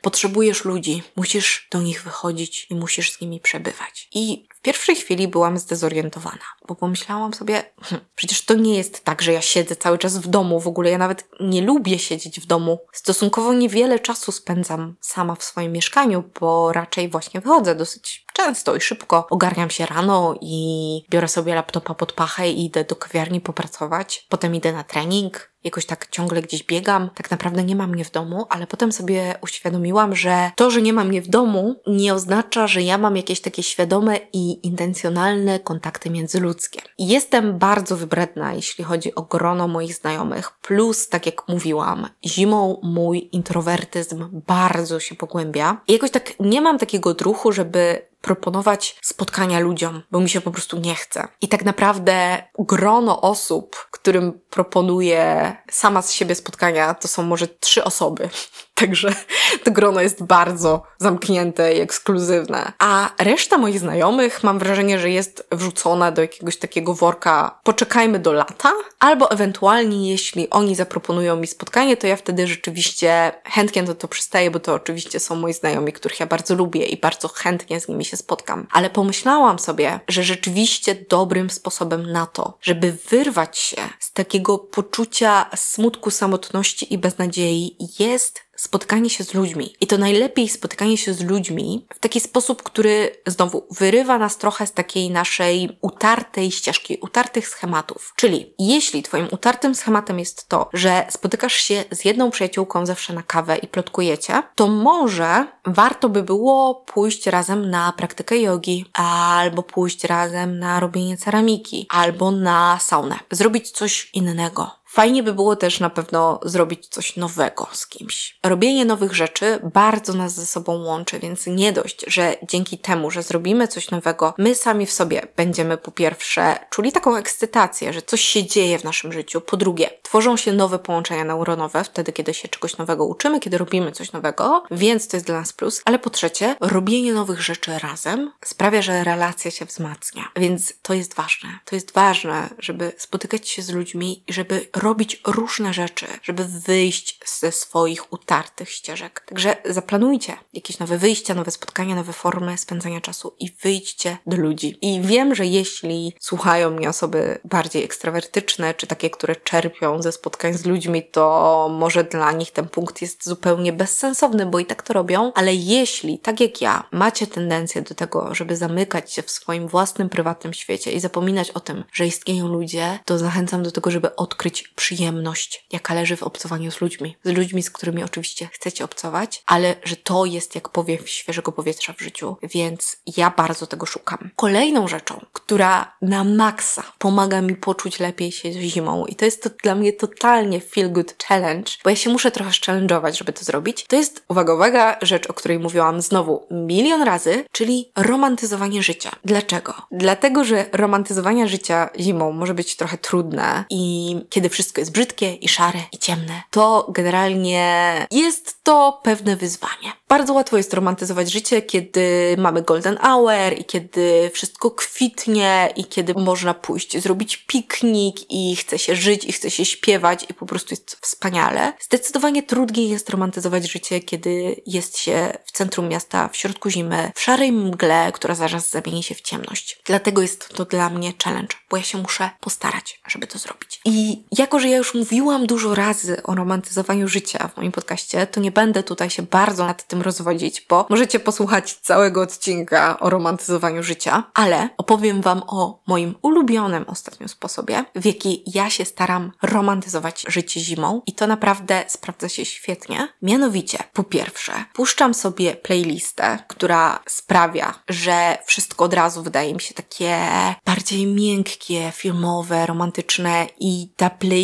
Potrzebujesz 0.02 0.66
ludzi, 0.66 1.04
musisz 1.16 1.43
do 1.72 1.82
nich 1.82 2.04
wychodzić 2.04 2.68
i 2.70 2.76
musisz 2.76 3.12
z 3.12 3.22
nimi 3.22 3.40
przebywać. 3.40 4.08
I 4.12 4.48
pierwszej 4.64 4.96
chwili 4.96 5.28
byłam 5.28 5.58
zdezorientowana, 5.58 6.46
bo 6.68 6.76
pomyślałam 6.76 7.34
sobie, 7.34 7.64
hm, 7.82 8.02
przecież 8.16 8.46
to 8.46 8.54
nie 8.54 8.78
jest 8.78 9.04
tak, 9.04 9.22
że 9.22 9.34
ja 9.34 9.42
siedzę 9.42 9.76
cały 9.76 9.98
czas 9.98 10.18
w 10.18 10.28
domu. 10.28 10.60
W 10.60 10.68
ogóle 10.68 10.90
ja 10.90 10.98
nawet 10.98 11.28
nie 11.40 11.62
lubię 11.62 12.00
siedzieć 12.00 12.40
w 12.40 12.46
domu. 12.46 12.80
Stosunkowo 12.94 13.54
niewiele 13.54 14.00
czasu 14.00 14.32
spędzam 14.32 14.96
sama 15.02 15.36
w 15.36 15.44
swoim 15.44 15.72
mieszkaniu, 15.72 16.24
bo 16.40 16.74
raczej 16.74 17.10
właśnie 17.10 17.42
wychodzę 17.42 17.76
dosyć 17.76 18.26
często 18.34 18.76
i 18.76 18.82
szybko. 18.82 19.28
Ogarniam 19.30 19.70
się 19.70 19.86
rano 19.86 20.36
i 20.42 21.06
biorę 21.10 21.28
sobie 21.28 21.56
laptopa 21.56 21.94
pod 21.94 22.14
pachę 22.14 22.50
i 22.50 22.66
idę 22.66 22.84
do 22.84 22.96
kawiarni 22.96 23.42
popracować. 23.42 24.26
Potem 24.30 24.56
idę 24.56 24.74
na 24.74 24.84
trening, 24.84 25.54
jakoś 25.64 25.86
tak 25.86 26.08
ciągle 26.10 26.42
gdzieś 26.42 26.64
biegam. 26.64 27.10
Tak 27.16 27.32
naprawdę 27.32 27.64
nie 27.64 27.76
ma 27.76 27.88
mnie 27.88 28.06
w 28.06 28.12
domu, 28.12 28.46
ale 28.50 28.68
potem 28.68 28.92
sobie 28.92 29.36
uświadomiłam, 29.42 30.16
że 30.16 30.52
to, 30.56 30.72
że 30.72 30.82
nie 30.82 30.94
ma 30.94 31.04
mnie 31.04 31.22
w 31.22 31.28
domu, 31.28 31.76
nie 31.88 32.14
oznacza, 32.14 32.68
że 32.68 32.82
ja 32.82 32.98
mam 32.98 33.18
jakieś 33.18 33.42
takie 33.42 33.64
świadome 33.64 34.20
i 34.34 34.53
intencjonalne 34.54 35.60
kontakty 35.60 36.10
międzyludzkie. 36.10 36.82
Jestem 37.00 37.58
bardzo 37.60 37.98
wybredna, 37.98 38.54
jeśli 38.54 38.84
chodzi 38.84 39.16
o 39.16 39.22
grono 39.22 39.68
moich 39.68 39.96
znajomych, 39.96 40.52
plus, 40.52 41.10
tak 41.10 41.26
jak 41.26 41.48
mówiłam, 41.48 42.10
zimą 42.26 42.80
mój 42.84 43.30
introwertyzm 43.32 44.42
bardzo 44.48 45.00
się 45.00 45.16
pogłębia. 45.16 45.82
I 45.88 45.94
jakoś 45.94 46.12
tak 46.12 46.34
nie 46.40 46.62
mam 46.62 46.78
takiego 46.78 47.10
odruchu, 47.10 47.52
żeby 47.52 48.13
proponować 48.24 49.00
spotkania 49.02 49.60
ludziom, 49.60 50.02
bo 50.12 50.20
mi 50.20 50.30
się 50.30 50.42
po 50.42 50.52
prostu 50.52 50.80
nie 50.80 50.96
chce. 50.96 51.28
I 51.42 51.48
tak 51.48 51.66
naprawdę 51.66 52.44
grono 52.60 53.22
osób, 53.22 53.88
którym 53.92 54.40
proponuję 54.50 55.56
sama 55.72 56.02
z 56.02 56.12
siebie 56.12 56.36
spotkania, 56.36 56.94
to 56.94 57.08
są 57.08 57.24
może 57.24 57.48
trzy 57.48 57.84
osoby. 57.84 58.30
Także 58.76 59.16
to 59.64 59.72
grono 59.72 60.02
jest 60.02 60.24
bardzo 60.24 60.84
zamknięte 60.98 61.74
i 61.74 61.80
ekskluzywne. 61.80 62.72
A 62.80 63.10
reszta 63.20 63.58
moich 63.58 63.80
znajomych 63.80 64.44
mam 64.44 64.60
wrażenie, 64.60 65.00
że 65.00 65.10
jest 65.10 65.48
wrzucona 65.52 66.12
do 66.12 66.22
jakiegoś 66.22 66.58
takiego 66.58 66.94
worka 66.94 67.60
poczekajmy 67.64 68.20
do 68.20 68.34
lata, 68.34 68.72
albo 69.00 69.32
ewentualnie 69.32 70.12
jeśli 70.12 70.50
oni 70.50 70.76
zaproponują 70.76 71.36
mi 71.36 71.48
spotkanie, 71.48 71.98
to 71.98 72.08
ja 72.08 72.16
wtedy 72.16 72.48
rzeczywiście 72.48 73.32
chętnie 73.46 73.84
do 73.84 73.96
to 73.96 74.08
przystaję, 74.08 74.52
bo 74.52 74.60
to 74.60 74.74
oczywiście 74.74 75.20
są 75.20 75.36
moi 75.36 75.54
znajomi, 75.54 75.94
których 75.94 76.20
ja 76.20 76.26
bardzo 76.26 76.56
lubię 76.56 76.86
i 76.86 76.98
bardzo 76.98 77.28
chętnie 77.28 77.80
z 77.80 77.88
nimi 77.88 78.06
się 78.06 78.13
spotkam. 78.18 78.68
Ale 78.72 78.90
pomyślałam 78.90 79.60
sobie, 79.60 80.00
że 80.08 80.24
rzeczywiście 80.24 80.96
dobrym 81.10 81.50
sposobem 81.50 82.12
na 82.12 82.26
to, 82.26 82.58
żeby 82.62 82.98
wyrwać 83.10 83.58
się 83.58 83.78
z 84.00 84.14
takiego 84.14 84.58
poczucia 84.58 85.50
smutku, 85.56 86.12
samotności 86.12 86.94
i 86.94 86.98
beznadziei 86.98 87.78
jest 88.00 88.42
spotkanie 88.64 89.10
się 89.10 89.24
z 89.24 89.34
ludźmi. 89.34 89.76
I 89.82 89.88
to 89.88 89.98
najlepiej 89.98 90.50
spotkanie 90.50 90.98
się 90.98 91.14
z 91.14 91.22
ludźmi 91.22 91.88
w 91.94 92.00
taki 92.00 92.20
sposób, 92.20 92.64
który 92.64 93.12
znowu 93.28 93.68
wyrywa 93.72 94.18
nas 94.18 94.38
trochę 94.38 94.68
z 94.68 94.72
takiej 94.72 95.12
naszej 95.12 95.78
utartej 95.82 96.52
ścieżki, 96.52 96.98
utartych 97.02 97.48
schematów. 97.48 98.14
Czyli 98.16 98.54
jeśli 98.60 99.04
Twoim 99.04 99.28
utartym 99.32 99.76
schematem 99.76 100.20
jest 100.20 100.50
to, 100.50 100.70
że 100.74 101.06
spotykasz 101.10 101.54
się 101.54 101.84
z 101.92 102.06
jedną 102.06 102.32
przyjaciółką 102.32 102.86
zawsze 102.86 103.14
na 103.14 103.24
kawę 103.24 103.58
i 103.58 103.68
plotkujecie, 103.68 104.44
to 104.56 104.68
może 104.68 105.48
warto 105.66 106.10
by 106.10 106.24
było 106.24 106.76
pójść 106.76 107.28
razem 107.28 107.70
na 107.70 107.92
praktykę 107.92 108.38
jogi, 108.38 108.86
albo 108.94 109.64
pójść 109.64 110.04
razem 110.04 110.60
na 110.60 110.80
robienie 110.80 111.18
ceramiki, 111.18 111.88
albo 111.90 112.32
na 112.32 112.80
saunę. 112.80 113.20
Zrobić 113.32 113.72
coś 113.72 114.10
innego 114.14 114.83
Fajnie 114.94 115.24
by 115.24 115.34
było 115.34 115.56
też 115.56 115.80
na 115.80 115.90
pewno 115.90 116.40
zrobić 116.46 116.88
coś 116.88 117.18
nowego 117.18 117.68
z 117.72 117.88
kimś. 117.88 118.40
Robienie 118.44 118.86
nowych 118.86 119.16
rzeczy 119.16 119.60
bardzo 119.74 120.14
nas 120.14 120.34
ze 120.34 120.46
sobą 120.46 120.84
łączy, 120.84 121.20
więc 121.20 121.48
nie 121.48 121.72
dość, 121.72 122.06
że 122.08 122.36
dzięki 122.44 122.78
temu, 122.78 123.12
że 123.12 123.24
zrobimy 123.24 123.68
coś 123.68 123.92
nowego, 123.92 124.34
my 124.38 124.56
sami 124.56 124.86
w 124.86 124.92
sobie 124.92 125.28
będziemy 125.36 125.78
po 125.78 125.92
pierwsze 125.92 126.60
czuli 126.70 126.92
taką 126.92 127.16
ekscytację, 127.16 127.94
że 127.94 128.02
coś 128.02 128.22
się 128.22 128.46
dzieje 128.46 128.80
w 128.80 128.84
naszym 128.84 129.14
życiu. 129.14 129.42
Po 129.42 129.58
drugie, 129.58 129.90
tworzą 130.02 130.38
się 130.38 130.54
nowe 130.54 130.80
połączenia 130.80 131.24
neuronowe 131.24 131.84
wtedy, 131.84 132.12
kiedy 132.12 132.34
się 132.34 132.48
czegoś 132.48 132.78
nowego 132.78 133.06
uczymy, 133.06 133.40
kiedy 133.40 133.58
robimy 133.58 133.92
coś 133.92 134.12
nowego, 134.12 134.64
więc 134.72 135.08
to 135.08 135.18
jest 135.18 135.28
dla 135.28 135.40
nas 135.40 135.54
plus. 135.54 135.82
Ale 135.86 136.00
po 136.00 136.10
trzecie, 136.10 136.56
robienie 136.60 137.14
nowych 137.14 137.42
rzeczy 137.42 137.80
razem 137.80 138.32
sprawia, 138.46 138.82
że 138.82 139.04
relacja 139.04 139.52
się 139.52 139.66
wzmacnia. 139.66 140.24
Więc 140.36 140.74
to 140.82 140.94
jest 140.94 141.14
ważne. 141.14 141.50
To 141.66 141.76
jest 141.76 141.94
ważne, 141.94 142.50
żeby 142.60 142.92
spotykać 142.98 143.50
się 143.50 143.62
z 143.62 143.70
ludźmi 143.70 144.24
i 144.28 144.34
żeby 144.34 144.68
robić 144.84 145.22
różne 145.28 145.74
rzeczy, 145.74 146.08
żeby 146.24 146.46
wyjść 146.46 147.20
ze 147.26 147.52
swoich 147.52 148.14
utartych 148.14 148.70
ścieżek. 148.70 149.24
Także 149.28 149.56
zaplanujcie 149.66 150.38
jakieś 150.54 150.80
nowe 150.80 150.98
wyjścia, 150.98 151.34
nowe 151.34 151.52
spotkania, 151.52 151.96
nowe 151.96 152.14
formy 152.14 152.58
spędzania 152.58 153.02
czasu 153.02 153.36
i 153.40 153.52
wyjdźcie 153.64 154.18
do 154.28 154.38
ludzi. 154.38 154.78
I 154.82 155.02
wiem, 155.02 155.36
że 155.36 155.46
jeśli 155.46 156.14
słuchają 156.20 156.72
mnie 156.72 156.90
osoby 156.90 157.40
bardziej 157.46 157.84
ekstrawertyczne, 157.84 158.74
czy 158.74 158.88
takie, 158.88 159.10
które 159.10 159.36
czerpią 159.36 160.02
ze 160.02 160.12
spotkań 160.12 160.54
z 160.54 160.66
ludźmi, 160.66 161.04
to 161.04 161.68
może 161.72 162.04
dla 162.04 162.32
nich 162.32 162.52
ten 162.52 162.70
punkt 162.70 163.02
jest 163.02 163.26
zupełnie 163.26 163.74
bezsensowny, 163.74 164.46
bo 164.46 164.60
i 164.60 164.66
tak 164.66 164.82
to 164.82 164.94
robią, 164.94 165.32
ale 165.36 165.56
jeśli, 165.56 166.20
tak 166.20 166.40
jak 166.40 166.62
ja, 166.62 166.84
macie 166.92 167.28
tendencję 167.28 167.82
do 167.82 167.96
tego, 167.96 168.36
żeby 168.36 168.58
zamykać 168.58 169.14
się 169.14 169.22
w 169.22 169.32
swoim 169.32 169.68
własnym, 169.68 170.10
prywatnym 170.10 170.54
świecie 170.54 170.92
i 170.92 171.00
zapominać 171.00 171.52
o 171.52 171.60
tym, 171.60 171.84
że 171.94 172.08
istnieją 172.08 172.48
ludzie, 172.48 173.00
to 173.06 173.18
zachęcam 173.18 173.64
do 173.64 173.72
tego, 173.72 173.92
żeby 173.92 174.16
odkryć 174.16 174.73
przyjemność, 174.76 175.66
jaka 175.72 175.94
leży 175.94 176.16
w 176.16 176.24
obcowaniu 176.24 176.72
z 176.72 176.82
ludźmi. 176.82 177.18
Z 177.24 177.30
ludźmi, 177.30 177.64
z 177.64 177.72
którymi 177.72 178.04
oczywiście 178.04 178.50
chcecie 178.54 178.84
obcować, 178.84 179.44
ale 179.46 179.76
że 179.84 179.96
to 179.96 180.26
jest 180.26 180.56
jak 180.56 180.70
powiew 180.70 181.10
świeżego 181.10 181.52
powietrza 181.52 181.94
w 181.94 182.02
życiu, 182.02 182.38
więc 182.44 182.98
ja 183.18 183.34
bardzo 183.38 183.68
tego 183.68 183.86
szukam. 183.86 184.30
Kolejną 184.36 184.88
rzeczą, 184.88 185.26
która 185.34 185.96
na 186.02 186.24
maksa 186.24 186.84
pomaga 186.98 187.42
mi 187.42 187.56
poczuć 187.56 188.00
lepiej 188.00 188.32
się 188.32 188.52
zimą 188.54 189.06
i 189.06 189.16
to 189.16 189.26
jest 189.26 189.44
to 189.44 189.50
dla 189.64 189.76
mnie 189.76 189.94
totalnie 189.94 190.62
feel 190.62 190.92
good 190.92 191.24
challenge, 191.24 191.72
bo 191.84 191.90
ja 191.90 191.96
się 191.96 192.10
muszę 192.10 192.32
trochę 192.32 192.52
challenge'ować, 192.52 193.18
żeby 193.18 193.34
to 193.34 193.44
zrobić. 193.44 193.86
To 193.88 193.96
jest, 193.96 194.24
uwaga, 194.28 194.54
uwaga, 194.54 194.98
rzecz, 195.02 195.30
o 195.30 195.34
której 195.34 195.60
mówiłam 195.60 196.02
znowu 196.02 196.48
milion 196.52 197.02
razy, 197.02 197.46
czyli 197.52 197.92
romantyzowanie 197.96 198.84
życia. 198.84 199.12
Dlaczego? 199.26 199.74
Dlatego, 199.92 200.44
że 200.44 200.66
romantyzowanie 200.72 201.48
życia 201.48 201.90
zimą 202.00 202.32
może 202.32 202.54
być 202.54 202.76
trochę 202.76 202.98
trudne 202.98 203.66
i 203.70 204.16
kiedy 204.30 204.50
wszystko 204.50 204.63
wszystko 204.64 204.82
jest 204.82 204.92
brzydkie 204.92 205.34
i 205.34 205.48
szare 205.50 205.80
i 205.92 205.98
ciemne, 205.98 206.42
to 206.52 206.88
generalnie 206.90 208.08
jest 208.12 208.64
to 208.64 209.00
pewne 209.04 209.36
wyzwanie. 209.36 209.94
Bardzo 210.08 210.34
łatwo 210.34 210.58
jest 210.58 210.74
romantyzować 210.74 211.32
życie, 211.32 211.62
kiedy 211.62 212.36
mamy 212.38 212.62
golden 212.62 212.98
hour 212.98 213.54
i 213.58 213.66
kiedy 213.66 214.32
wszystko 214.34 214.72
kwitnie 214.72 215.74
i 215.76 215.86
kiedy 215.86 216.14
można 216.14 216.54
pójść 216.54 217.02
zrobić 217.02 217.38
piknik 217.38 218.32
i 218.32 218.56
chce 218.56 218.80
się 218.80 218.96
żyć 218.96 219.26
i 219.26 219.32
chce 219.32 219.52
się 219.52 219.66
śpiewać 219.66 220.26
i 220.30 220.34
po 220.34 220.46
prostu 220.46 220.74
jest 220.74 220.98
wspaniale. 221.02 221.74
Zdecydowanie 221.80 222.44
trudniej 222.44 222.90
jest 222.90 223.10
romantyzować 223.10 223.72
życie, 223.72 224.00
kiedy 224.00 224.62
jest 224.66 224.98
się 224.98 225.38
w 225.46 225.52
centrum 225.52 225.88
miasta, 225.88 226.28
w 226.28 226.38
środku 226.38 226.70
zimy, 226.70 227.12
w 227.16 227.22
szarej 227.22 227.52
mgle, 227.52 228.12
która 228.12 228.36
zaraz 228.36 228.70
zamieni 228.70 229.04
się 229.04 229.16
w 229.16 229.22
ciemność. 229.22 229.82
Dlatego 229.86 230.22
jest 230.22 230.50
to 230.50 230.66
dla 230.66 230.90
mnie 230.90 231.14
challenge, 231.24 231.58
bo 231.70 231.78
ja 231.78 231.84
się 231.84 231.98
muszę 231.98 232.30
postarać, 232.40 233.00
żeby 233.08 233.28
to 233.28 233.40
zrobić. 233.40 233.82
I 233.86 234.24
jako, 234.54 234.62
że 234.62 234.70
ja 234.70 234.78
już 234.78 234.94
mówiłam 234.94 235.48
dużo 235.48 235.76
razy 235.76 236.24
o 236.24 236.36
romantyzowaniu 236.36 237.08
życia 237.08 237.48
w 237.48 237.58
moim 237.58 237.72
podcaście, 237.72 238.28
to 238.28 238.40
nie 238.40 238.52
będę 238.52 238.84
tutaj 238.84 239.10
się 239.10 239.24
bardzo 239.24 239.66
nad 239.66 239.88
tym 239.88 240.02
rozwodzić, 240.02 240.66
bo 240.70 240.86
możecie 240.90 241.20
posłuchać 241.20 241.74
całego 241.74 242.22
odcinka 242.22 243.00
o 243.00 243.10
romantyzowaniu 243.10 243.84
życia, 243.84 244.24
ale 244.34 244.70
opowiem 244.78 245.22
Wam 245.22 245.42
o 245.48 245.80
moim 245.88 246.16
ulubionym 246.22 246.86
ostatnio 246.88 247.28
sposobie, 247.28 247.86
w 247.96 248.06
jaki 248.06 248.44
ja 248.56 248.70
się 248.70 248.86
staram 248.86 249.32
romantyzować 249.42 250.26
życie 250.28 250.60
zimą 250.60 251.02
i 251.06 251.14
to 251.14 251.28
naprawdę 251.28 251.84
sprawdza 251.88 252.30
się 252.30 252.46
świetnie. 252.46 253.08
Mianowicie, 253.22 253.78
po 253.94 254.04
pierwsze, 254.04 254.54
puszczam 254.74 255.14
sobie 255.14 255.56
playlistę, 255.56 256.40
która 256.48 257.00
sprawia, 257.08 257.74
że 257.90 258.38
wszystko 258.46 258.86
od 258.86 258.94
razu 258.94 259.24
wydaje 259.24 259.54
mi 259.54 259.62
się 259.62 259.74
takie 259.74 260.18
bardziej 260.66 261.08
miękkie, 261.08 261.92
filmowe, 261.96 262.66
romantyczne 262.66 263.48
i 263.60 263.90
ta 263.98 264.10
playlista 264.10 264.43